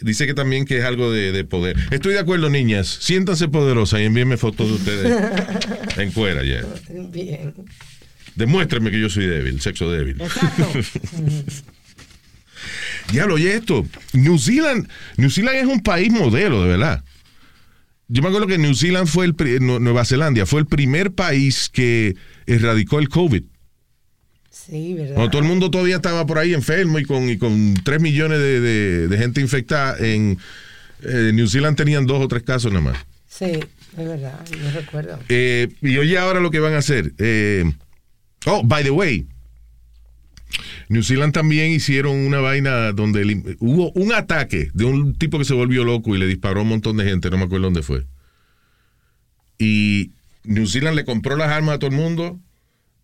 [0.01, 1.77] dice que también que es algo de, de poder.
[1.89, 2.87] Estoy de acuerdo, niñas.
[2.99, 5.17] Siéntanse poderosas y envíenme fotos de ustedes
[5.97, 6.65] en cuera ya.
[6.89, 7.53] Bien.
[8.35, 10.17] Demuéstrenme que yo soy débil, sexo débil.
[13.11, 13.85] Diablo, oye esto.
[14.13, 17.03] New Zealand, New Zealand es un país modelo, de verdad.
[18.07, 22.15] Yo me acuerdo que New Zealand fue el, Nueva Zelanda fue el primer país que
[22.47, 23.43] erradicó el COVID.
[24.49, 25.13] Sí, ¿verdad?
[25.15, 28.39] Cuando todo el mundo todavía estaba por ahí enfermo y con, y con 3 millones
[28.39, 30.37] de, de- de gente infectada, en
[31.03, 32.97] eh, New Zealand tenían dos o tres casos nada más.
[33.27, 35.19] Sí, es verdad, yo recuerdo.
[35.29, 37.13] Eh, y oye ahora lo que van a hacer.
[37.19, 37.63] Eh,
[38.47, 39.27] oh, by the way,
[40.89, 45.53] New Zealand también hicieron una vaina donde hubo un ataque de un tipo que se
[45.53, 48.07] volvió loco y le disparó a un montón de gente, no me acuerdo dónde fue.
[49.59, 50.11] Y
[50.43, 52.39] New Zealand le compró las armas a todo el mundo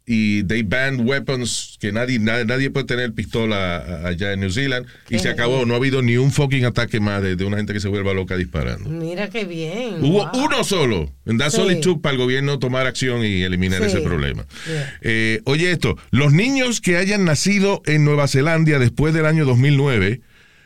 [0.08, 4.86] y they banned weapons, que nadie, nadie, nadie puede tener pistola allá en New Zealand.
[5.10, 5.66] Y se acabó.
[5.66, 8.14] No ha habido ni un fucking ataque más de, de una gente que se vuelva
[8.14, 8.90] loca disparando.
[8.90, 10.04] Mira qué bien.
[10.04, 10.46] Hubo wow.
[10.46, 11.12] uno solo.
[11.26, 11.96] And that's Sí.
[12.02, 13.88] para el gobierno tomar acción y eliminar Sí.
[13.88, 14.46] ese problema.
[14.68, 14.94] Yeah.
[15.02, 20.22] Eh, oye esto, los niños que hayan nacido en Nueva Zelanda después del año 2009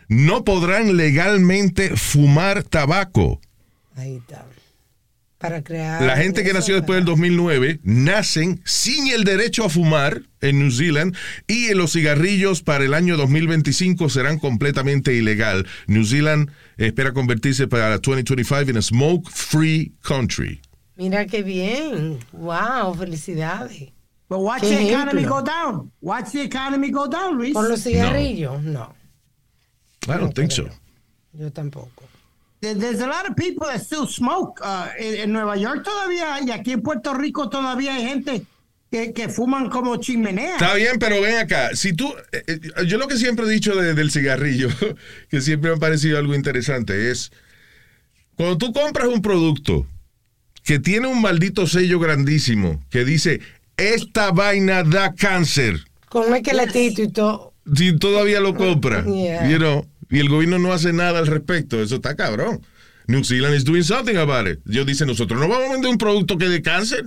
[0.10, 3.40] no podrán legalmente fumar tabaco.
[3.96, 4.46] Ahí está.
[5.40, 6.02] Para crear.
[6.02, 10.70] La gente que nació después del 2009 nacen sin el derecho a fumar en New
[10.70, 11.16] Zealand
[11.48, 15.66] y los cigarrillos para el año 2025 serán completamente ilegal.
[15.88, 20.60] New Zealand espera convertirse para 2025 en a smoke-free country.
[20.98, 22.20] Mira qué bien.
[22.34, 23.94] Wow, felicidades.
[24.28, 25.90] But watch the economy go down.
[26.02, 27.54] Watch the economy go down, Luis.
[27.54, 28.94] Con los cigarrillos, no.
[30.10, 30.68] I don't think so.
[31.32, 32.09] Yo tampoco.
[32.62, 34.60] There- There's a lot of people that still smoke.
[34.62, 38.44] Uh, en, en Nueva York todavía y aquí en Puerto Rico todavía hay gente
[38.92, 40.54] que, que fuman como chimenea.
[40.54, 41.76] Está bien, pero ven acá.
[41.76, 44.68] Si tú, eh, eh, yo lo que siempre he dicho de- del cigarrillo,
[45.30, 47.32] que siempre me ha parecido algo interesante, es
[48.36, 49.86] cuando tú compras un producto
[50.64, 53.40] que tiene un maldito sello grandísimo que dice
[53.78, 55.80] esta vaina da cáncer,
[56.10, 57.54] Con el esqueletito y todo.
[57.76, 59.50] si todavía lo compras, Yeah.
[59.50, 62.62] you know, y el gobierno no hace nada al respecto, eso está cabrón.
[63.08, 64.60] New Zealand is doing something about it.
[64.70, 67.06] Ellos dicen, nosotros no vamos a vender un producto que dé cáncer.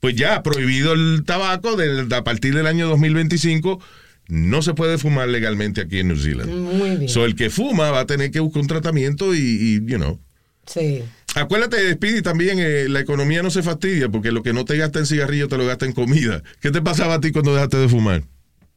[0.00, 3.80] Pues ya, prohibido el tabaco de- a partir del año 2025,
[4.28, 6.50] no se puede fumar legalmente aquí en New Zealand.
[6.50, 7.08] Muy bien.
[7.08, 10.18] So, el que fuma va a tener que buscar un tratamiento y, y, you know.
[10.66, 11.02] Sí.
[11.34, 14.98] Acuérdate, Speedy, también eh, la economía no se fastidia porque lo que no te gasta
[14.98, 16.42] en cigarrillo te lo gasta en comida.
[16.60, 18.22] ¿Qué te pasaba a ti cuando dejaste de fumar?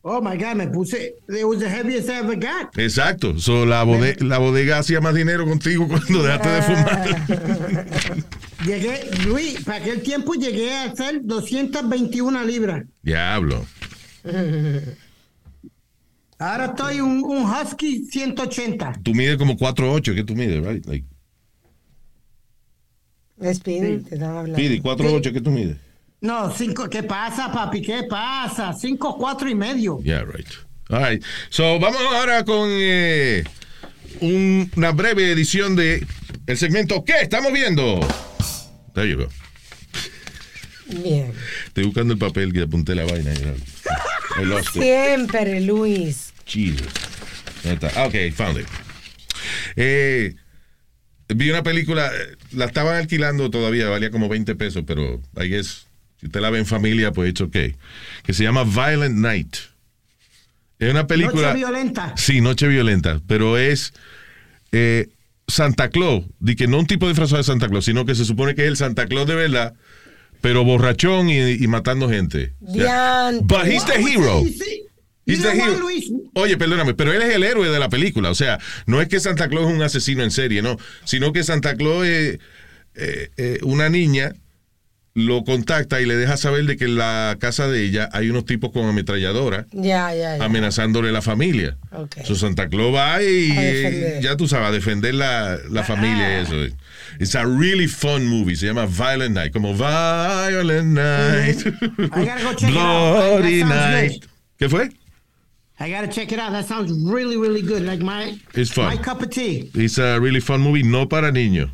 [0.05, 0.93] Oh my God, me puse.
[1.29, 2.77] It was the heaviest I ever got.
[2.77, 3.37] Exacto.
[3.39, 8.23] So, la, bode- la bodega hacía más dinero contigo cuando dejaste de fumar.
[8.65, 12.83] Llegué, Luis, para aquel tiempo llegué a hacer 221 libras.
[13.01, 13.65] Diablo.
[16.39, 18.99] Ahora estoy un, un Husky 180.
[19.03, 20.85] Tú mides como 4'8", ¿qué tú mides, right?
[20.85, 21.05] Like,
[23.53, 24.53] Speedy, te están hablando.
[24.57, 25.77] Speedy, 4'8", ¿qué tú mides?
[26.23, 26.89] No, cinco.
[26.89, 27.81] ¿Qué pasa, papi?
[27.81, 28.71] ¿Qué pasa?
[28.73, 29.99] Cinco, cuatro y medio.
[30.03, 30.47] Yeah, right.
[30.89, 31.23] All right.
[31.49, 33.43] So, vamos ahora con eh,
[34.21, 36.05] un- una breve edición de
[36.47, 37.99] el segmento ¿Qué estamos viendo?
[38.95, 39.27] There you go.
[41.03, 41.33] Bien.
[41.67, 43.33] Estoy buscando el papel que apunté la vaina.
[44.71, 46.33] Siempre, Luis.
[46.45, 46.87] Jesus.
[47.65, 47.77] Ahí
[48.31, 48.67] Ok, found it.
[49.75, 50.35] Eh,
[51.27, 55.87] vi una película, eh, la estaban alquilando todavía, valía como 20 pesos, pero I guess,
[56.23, 57.75] si usted la ve en familia, pues it's okay.
[58.23, 59.57] Que se llama Violent Night.
[60.79, 61.49] Es una película.
[61.49, 62.13] Noche violenta.
[62.15, 63.93] Sí, Noche Violenta, pero es
[64.71, 65.09] eh,
[65.49, 68.55] Santa Claus, di que no un tipo disfrazado de Santa Claus, sino que se supone
[68.55, 69.73] que es el Santa Claus de verdad,
[70.39, 72.53] pero borrachón y, y matando gente.
[72.61, 73.57] O sea, Diantre.
[73.57, 74.43] But he's the hero.
[75.25, 75.87] He's the hero.
[76.35, 78.29] Oye, perdóname, pero él es el héroe de la película.
[78.29, 80.77] O sea, no es que Santa Claus es un asesino en serie, no.
[81.03, 82.39] Sino que Santa Claus es
[82.95, 84.33] eh, eh, una niña,
[85.15, 88.45] lo contacta y le deja saber de que en la casa de ella hay unos
[88.45, 90.43] tipos con ametralladora Ya, ya, ya.
[90.45, 91.77] amenazándole a la familia.
[91.91, 92.17] Ok.
[92.25, 93.49] So Santa Claus va y
[94.23, 96.55] ya tú sabes, a defender la, la familia y eso.
[97.19, 98.55] It's a really fun movie.
[98.55, 99.53] Se llama Violent Night.
[99.53, 101.59] Como Violent Night.
[102.15, 103.37] I gotta go check it out.
[103.39, 104.11] Bloody Night.
[104.21, 104.29] good.
[104.57, 104.89] ¿Qué fue?
[105.79, 106.51] I gotta check it out.
[106.53, 107.83] That sounds really, really good.
[107.83, 108.85] Like my, It's fun.
[108.85, 109.69] my cup of tea.
[109.75, 111.69] It's a really fun movie, no para niños.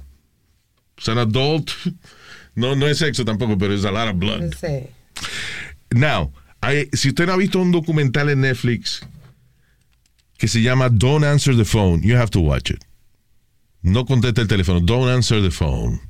[0.97, 1.71] Es un adult.
[2.56, 4.54] No, no es sexo tampoco, pero es a lot of blood.
[4.60, 4.88] Sí.
[5.91, 6.32] Now,
[6.62, 9.02] hay- si usted no ha visto un documental en Netflix
[10.38, 12.84] que se llama Don't Answer the Phone, you have to watch it.
[13.82, 14.80] No conteste el teléfono.
[14.82, 16.02] Don't answer the phone.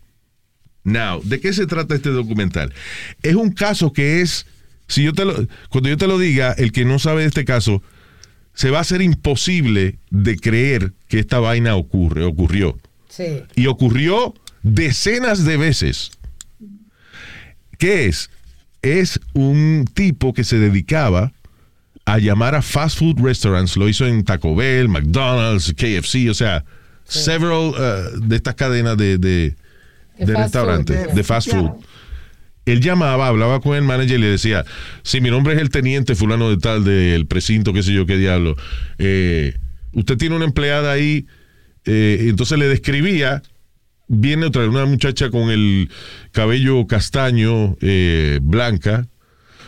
[0.83, 2.73] Now, ¿de qué se trata este documental?
[3.21, 4.47] Es un caso que es,
[4.87, 5.35] si yo te lo,
[5.69, 7.83] cuando yo te lo diga, el que no sabe de este caso,
[8.55, 12.79] se va a hacer imposible de creer que esta vaina ocurre, ocurrió.
[13.07, 13.43] Sí.
[13.55, 14.33] Y ocurrió
[14.63, 16.11] decenas de veces.
[17.79, 18.29] ¿Qué es?
[18.83, 21.31] Es un tipo que se dedicaba
[22.05, 23.77] a llamar a fast food restaurants.
[23.77, 26.65] Lo hizo en Taco Bell, McDonald's, KFC, o sea,
[27.05, 29.55] several uh, de estas cadenas de, de,
[30.19, 31.59] restaurantes, food, de fast Yeah.
[31.59, 31.71] food.
[32.65, 34.65] Él llamaba, hablaba con el manager y le decía,
[35.01, 38.17] si mi nombre es el teniente fulano de tal del precinto, qué sé yo, qué
[38.17, 38.55] diablo,
[38.99, 39.55] eh,
[39.93, 41.25] usted tiene una empleada ahí,
[41.85, 43.41] eh, entonces le describía,
[44.09, 45.89] viene otra una muchacha con el
[46.33, 49.07] cabello castaño, eh, blanca.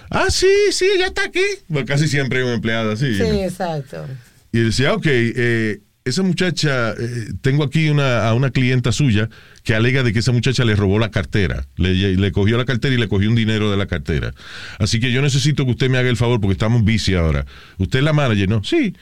[0.10, 1.40] Ah, sí, sí, ella está aquí.
[1.70, 3.16] Bueno, casi siempre hay una empleada así.
[3.16, 4.06] Sí, exacto.
[4.52, 9.30] Y decía, ok, eh, esa muchacha, eh, tengo aquí una, a una clienta suya
[9.64, 11.66] que alega de que esa muchacha le robó la cartera.
[11.78, 14.34] Le, le cogió la cartera y le cogió un dinero de la cartera.
[14.80, 17.46] Así que yo necesito que usted me haga el favor porque estamos busy ahora.
[17.78, 18.50] ¿Usted es la manager?
[18.50, 18.64] No.
[18.64, 18.94] Sí.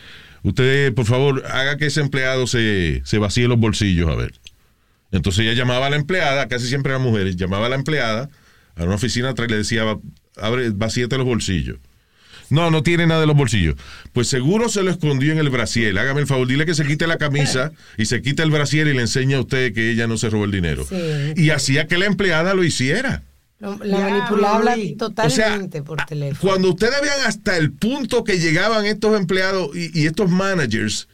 [0.43, 4.33] Usted, por favor, haga que ese empleado se, se vacíe los bolsillos, a ver.
[5.11, 8.29] Entonces ella llamaba a la empleada, casi siempre eran mujeres, llamaba a la empleada
[8.75, 9.83] a una oficina atrás y le decía,
[10.37, 11.77] abre, vacíete los bolsillos.
[12.51, 13.75] No, no tiene nada de los bolsillos.
[14.11, 15.97] Pues seguro se lo escondió en el brasier.
[15.99, 18.93] Hágame el favor, dile que se quite la camisa y se quite el brasier y
[18.93, 20.83] le enseña a usted que ella no se robó el dinero.
[20.87, 20.95] Sí.
[21.35, 23.21] Y hacía que la empleada lo hiciera.
[23.59, 26.39] Lo- La manipulaba totalmente por teléfono.
[26.39, 31.07] Cuando ustedes vean hasta el punto que llegaban estos empleados y, y estos managers,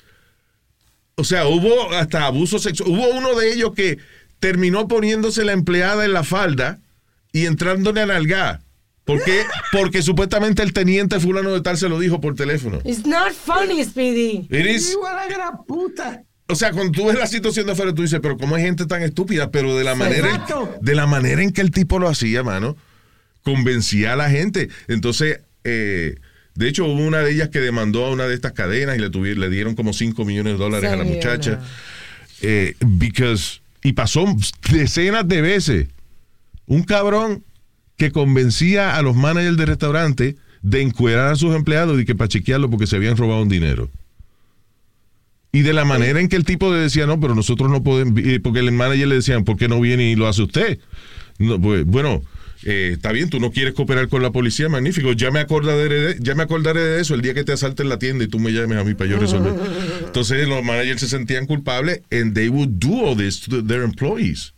[1.16, 2.90] o sea, hubo hasta abuso sexual.
[2.90, 3.98] Hubo uno de ellos que
[4.40, 6.80] terminó poniéndose la empleada en la falda
[7.32, 8.62] y entrándole a nalgar.
[9.06, 9.44] ¿Por qué?
[9.72, 12.80] Porque supuestamente el teniente fulano de tal se lo dijo por teléfono.
[12.84, 14.48] It's not funny, Speedy.
[14.50, 16.24] It is- Igual a gran puta.
[16.48, 18.86] o sea, cuando tú ves la situación de afuera, tú dices, pero ¿cómo hay gente
[18.86, 19.52] tan estúpida?
[19.52, 20.76] Pero de la manera, en, Exacto.
[20.82, 22.76] de la manera en que el tipo lo hacía, mano,
[23.44, 24.70] convencía a la gente.
[24.88, 26.16] Entonces, eh,
[26.56, 29.12] de hecho, hubo una de ellas que demandó a una de estas cadenas y le,
[29.12, 31.60] tuvi- le dieron como 5 millones de dólares a la muchacha.
[32.42, 34.26] Eh, because, y pasó
[34.72, 35.88] decenas de veces.
[36.66, 37.44] Un cabrón
[37.98, 42.28] que convencía a los managers de restaurante de encuerar a sus empleados y que para
[42.28, 43.90] chequearlo porque se habían robado un dinero.
[45.52, 48.20] Y de la manera en que el tipo le decía, no, pero nosotros no podemos,
[48.24, 50.80] eh, porque el manager le decían, ¿por qué no viene y lo hace usted?
[51.38, 52.22] No, pues, bueno,
[52.68, 55.14] eh, está bien, tú no quieres cooperar con la policía, magnífico.
[55.14, 58.00] Ya me acordaré de, ya me acordaré de eso el día que te asalten la
[58.00, 59.54] tienda y tú me llames a mí para yo resolver.
[60.04, 64.52] Entonces los managers se sentían culpables and they would do all this to their employees.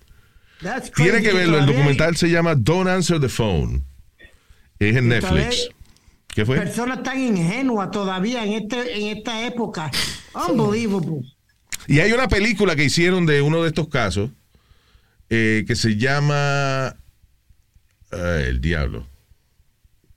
[0.62, 3.84] That's Tiene que verlo, el documental se llama Don't Answer the Phone.
[4.80, 5.70] Es en Netflix.
[6.28, 6.60] ¿Qué fue?
[6.60, 9.92] Personas tan ingenuas todavía en, este, en esta época.
[10.50, 11.24] Unbelievable.
[11.88, 14.30] Y hay una película que hicieron de uno de estos casos
[15.30, 16.96] eh, que se llama
[18.12, 19.08] ah, El Diablo.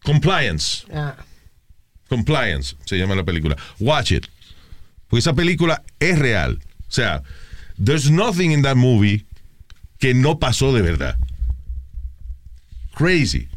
[0.05, 0.87] Compliance.
[0.93, 1.17] Ah,
[2.09, 3.57] Compliance se llama la película.
[3.79, 4.27] Watch it.
[5.09, 6.59] Porque esa película es real.
[6.81, 7.23] O sea,
[7.83, 9.25] there's nothing in that movie
[9.99, 11.17] que no pasó de verdad.
[12.95, 13.49] Crazy.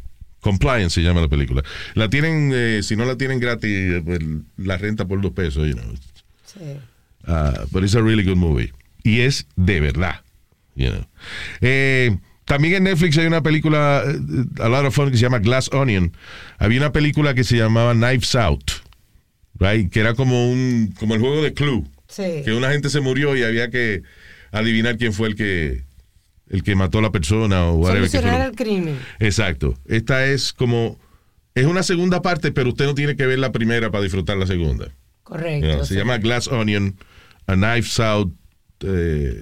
[0.41, 1.63] Compliance se llama la película.
[1.95, 4.19] La tienen, eh, si no la tienen gratis, eh, pues,
[4.57, 5.95] la renta por dos pesos, you know.
[6.45, 6.79] sí.
[7.25, 8.73] Uh, but it's a really good movie.
[9.03, 10.21] Y es de verdad.
[10.75, 11.05] You know.
[11.61, 15.39] Eh, también en Netflix hay una película, eh, a lot of fun, que se llama
[15.39, 16.15] Glass Onion.
[16.57, 18.71] Había una película que se llamaba Knives Out,
[19.59, 19.91] right?
[19.91, 21.83] que era como un como el juego de Clue.
[22.07, 22.41] Sí.
[22.43, 24.03] Que una gente se murió y había que
[24.51, 25.83] adivinar quién fue el que
[26.49, 28.09] el que mató a la persona o whatever.
[28.09, 28.99] Solucionar el crimen.
[29.19, 29.75] Exacto.
[29.87, 30.99] Esta es como
[31.55, 34.47] es una segunda parte, pero usted no tiene que ver la primera para disfrutar la
[34.47, 34.89] segunda.
[35.23, 35.85] Correcto.
[35.85, 35.99] Se sí.
[35.99, 36.97] llama Glass Onion,
[37.47, 38.33] a Knives Out
[38.81, 39.41] eh,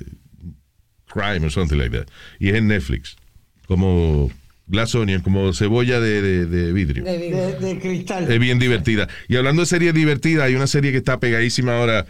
[1.12, 2.08] Crime or something like that.
[2.40, 3.16] Y es en Netflix.
[3.68, 4.32] Como
[4.68, 7.04] Glass Onion, como cebolla de, de- de vidrio.
[7.04, 7.48] De vida.
[7.48, 8.32] De, de cristal.
[8.32, 9.08] Es bien divertida.
[9.28, 12.06] Y hablando de series divertidas, hay una serie que está pegadísima ahora,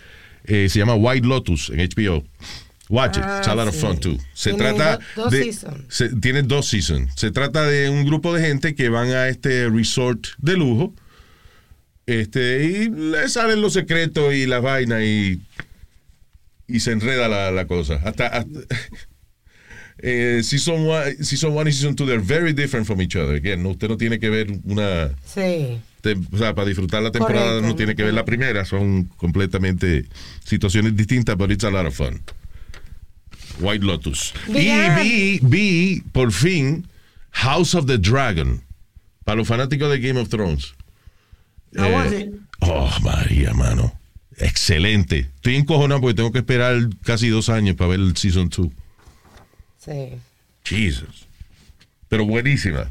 [0.45, 2.23] eh, se llama White Lotus en HBO.
[2.89, 4.17] Watch it, it's a lot of Ah, fun too.
[4.33, 5.53] Se Tiene trata do- dos de
[5.87, 7.13] se- tiene dos seasons.
[7.15, 10.93] Se trata de un grupo de gente que van a este resort de lujo.
[12.05, 15.39] Este, y le salen los secretos y las vainas y,
[16.67, 17.95] y se enreda la, la cosa.
[18.03, 18.59] Hasta, hasta-
[19.99, 23.35] eh, season one, season one y season two, they're very different from each other.
[23.35, 25.79] Again, usted no tiene que ver una Sí.
[26.01, 27.67] te- o sea, para disfrutar la temporada Correcto.
[27.67, 30.05] no tiene que ver la primera, son completamente
[30.45, 32.21] situaciones distintas, pero it's a lot of fun.
[33.59, 34.33] White Lotus.
[34.47, 35.05] Vean.
[35.05, 36.87] Y vi, vi, por fin,
[37.31, 38.61] House of the Dragon,
[39.23, 40.73] para los fanáticos de Game of Thrones.
[41.77, 42.33] How Eh, was it?
[42.61, 43.93] Oh, María, mano.
[44.41, 45.29] Excelente.
[45.35, 48.67] Estoy encojonado porque tengo que esperar casi dos años para ver el Season 2.
[49.77, 49.91] Sí.
[50.63, 51.27] Jesus.
[52.09, 52.89] Pero buenísima.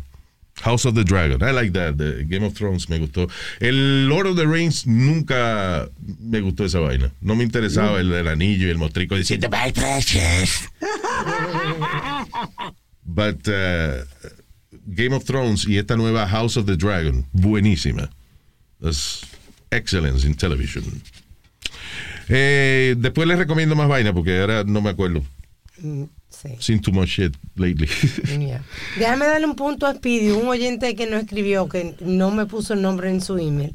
[0.63, 1.43] House of the Dragon.
[1.43, 1.97] I like that.
[1.97, 3.29] The Game of Thrones me gustó.
[3.61, 5.89] El Lord of the Rings nunca
[6.21, 7.11] me gustó esa vaina.
[7.21, 10.69] No me interesaba el, el anillo y el mostrico diciendo My precious.
[13.07, 14.05] But uh,
[14.87, 18.11] Game of Thrones y esta nueva House of the Dragon, buenísima.
[18.81, 19.25] That's
[19.73, 21.03] excellence in television.
[22.31, 25.23] Eh, después les recomiendo más vaina porque ahora no me acuerdo.
[25.79, 26.49] Mm, Sí.
[26.61, 27.89] Seen too much shit lately.
[28.39, 28.63] Yeah.
[28.97, 32.73] Déjame darle un punto a Speedy, un oyente que no escribió, que no me puso
[32.75, 33.75] el nombre en su email,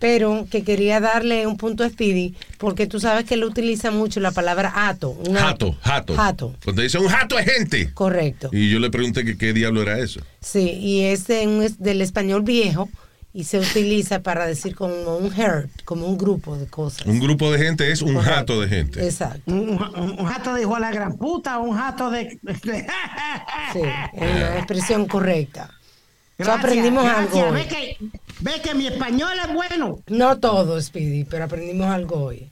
[0.00, 4.18] pero que quería darle un punto a Speedy, porque tú sabes que él utiliza mucho
[4.18, 5.10] la palabra hato.
[5.10, 6.16] un Jato, jato.
[6.16, 6.54] Jato.
[6.64, 7.92] Cuando dice un jato es gente.
[7.92, 8.48] Correcto.
[8.50, 10.20] Y yo le pregunté que qué diablo era eso.
[10.40, 12.88] Sí, y es, de un- es del español viejo
[13.32, 17.06] y se utiliza para decir como un herd, como un grupo de cosas.
[17.06, 18.34] Un grupo de gente es un Correcto.
[18.34, 19.04] jato de gente.
[19.04, 19.42] Exacto.
[19.46, 22.38] Un, un- un jato de hijo a la gran puta, un jato de.
[23.72, 23.80] Sí,
[24.14, 25.66] es una expresión correcta.
[26.38, 27.34] So, Gracias, aprendimos gracias.
[27.34, 27.66] algo Ve hoy.
[27.68, 27.96] que,
[28.40, 29.98] ve que mi español es bueno.
[30.08, 32.49] No todo, Speedy, pero aprendimos algo hoy.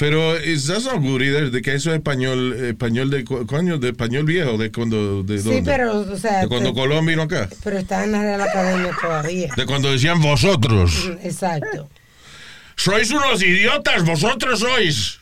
[0.00, 3.90] Pero is that's not good either, de que eso es español, español de coño, de
[3.90, 5.62] español viejo, de cuando, de Sí, dónde?
[5.70, 9.52] pero, o sea, de cuando Colón vino acá, pero está en la Real Academia todavía.
[9.54, 11.10] de cuando decían vosotros.
[11.22, 11.90] Exacto.
[12.76, 15.20] Sois unos idiotas, vosotros sois.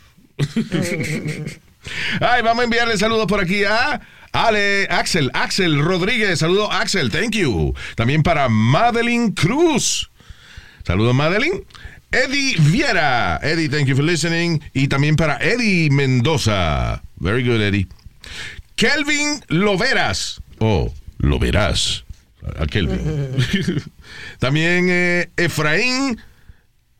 [2.20, 4.00] Ay, vamos a enviarle saludos por aquí a
[4.32, 7.74] Ale, Axel, Axel Rodríguez, saludo Axel, thank you.
[7.96, 10.10] También para Madeline Cruz.
[10.86, 11.64] Saludos Madeline.
[12.10, 14.62] Eddie Viera, Eddie, thank you for listening.
[14.72, 17.02] Y también para Eddie Mendoza.
[17.16, 17.86] Very good, Eddie.
[18.76, 20.40] Kelvin Loveras.
[20.58, 22.04] Oh, lo verás.
[22.58, 23.00] A Kelvin.
[24.38, 26.18] también eh, Efraín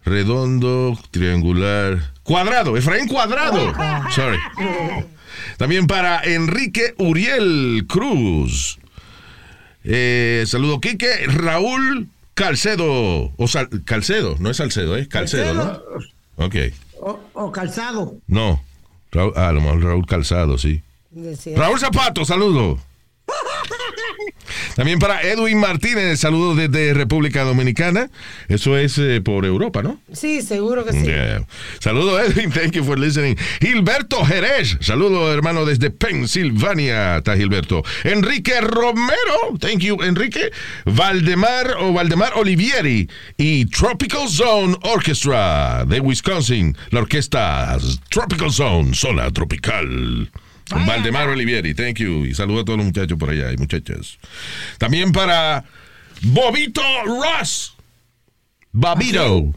[0.05, 3.73] redondo, triangular, cuadrado, Efraín Cuadrado.
[4.11, 4.39] Sorry.
[5.57, 8.79] También para Enrique Uriel Cruz.
[9.85, 11.27] Eh, saludo, Quique.
[11.27, 13.33] Raúl Calcedo.
[13.37, 16.45] O Sal- Calcedo, no es Salcedo, es Calcedo, ¿no?
[16.45, 16.55] Ok.
[17.01, 18.17] O, o calzado.
[18.27, 18.63] No.
[19.11, 20.83] Raúl, ah, a lo mejor Raúl Calzado, sí.
[21.11, 21.57] Decía.
[21.59, 22.79] Raúl Zapato, saludo.
[24.75, 28.11] También para Edwin Martínez, saludos desde República Dominicana.
[28.49, 30.01] Eso es eh, por Europa, ¿no?
[30.13, 31.05] Sí, seguro que sí.
[31.05, 31.47] Yeah.
[31.81, 32.51] Saludos, Edwin.
[32.51, 33.37] Thank you for listening.
[33.61, 34.77] Gilberto Jerez.
[34.81, 37.19] Saludos, hermano, desde Pensilvania.
[37.19, 37.83] Está Gilberto.
[38.05, 39.59] Enrique Romero.
[39.61, 40.51] Thank you, Enrique.
[40.85, 43.09] Valdemar o Valdemar Olivieri.
[43.37, 46.77] Y Tropical Zone Orchestra de Wisconsin.
[46.91, 47.79] La orquesta
[48.09, 50.31] Tropical Zone, zona tropical.
[50.71, 51.75] Valdemar Olivieri.
[51.75, 52.25] Thank you.
[52.25, 54.19] Y saludos a todos los muchachos por allá y muchachas.
[54.79, 55.65] También para
[56.23, 57.77] Bobito Ross.
[58.73, 59.55] Babito.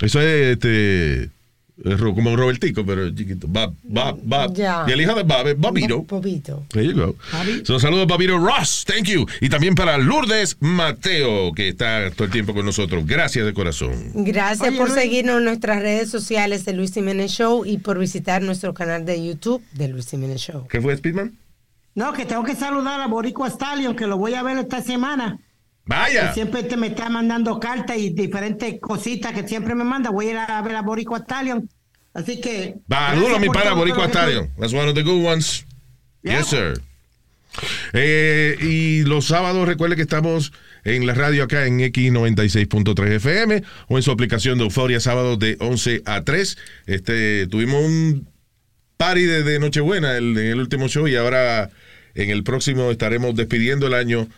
[0.00, 1.30] Eso es este.
[2.14, 3.46] Como Robertico, pero chiquito.
[3.48, 4.54] Bab, Bab, Bab.
[4.54, 4.84] Ya.
[4.88, 5.56] Y el hijo de Bab es.
[6.68, 7.14] There you go.
[7.64, 8.84] So, saludos Babito Ross.
[8.86, 9.26] Thank you.
[9.40, 13.06] Y también para Lourdes Mateo, que está todo el tiempo con nosotros.
[13.06, 14.10] Gracias de corazón.
[14.14, 15.00] Gracias Oye, por Luis.
[15.00, 19.24] seguirnos en nuestras redes sociales de Luis Jiménez Show y por visitar nuestro canal de
[19.24, 20.66] YouTube de Luis Jiménez Show.
[20.68, 21.36] ¿Qué fue, Speedman?
[21.94, 25.38] No, que tengo que saludar a Boricua Stallion, que lo voy a ver esta semana.
[25.88, 26.28] Vaya.
[26.28, 30.10] Que siempre te me está mandando cartas y diferentes cositas que siempre me manda.
[30.10, 31.68] Voy a ir a ver a Boricua Stallion.
[32.14, 32.76] Así que.
[32.86, 34.48] Gracias mi pana Boricua Stadium.
[34.58, 35.64] That's one of the good ones.
[36.22, 36.38] Yeah.
[36.38, 36.80] Yes, sir.
[37.92, 40.52] Eh, y los sábados, recuerde que estamos
[40.84, 45.56] en la radio acá en X96.3 FM o en su aplicación de Euforia, sábados de
[45.60, 46.56] 11 a 3.
[46.86, 48.28] Este, tuvimos un
[48.96, 51.70] party de, de Nochebuena el- en el último show y ahora
[52.14, 54.28] en el próximo estaremos despidiendo el año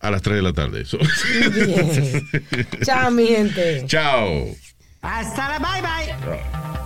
[0.00, 0.84] a las 3 de la tarde.
[0.84, 2.28] So- Bien.
[2.84, 3.84] Chao, mi gente.
[3.86, 4.46] Chao.
[5.02, 6.85] Hasta la bye bye.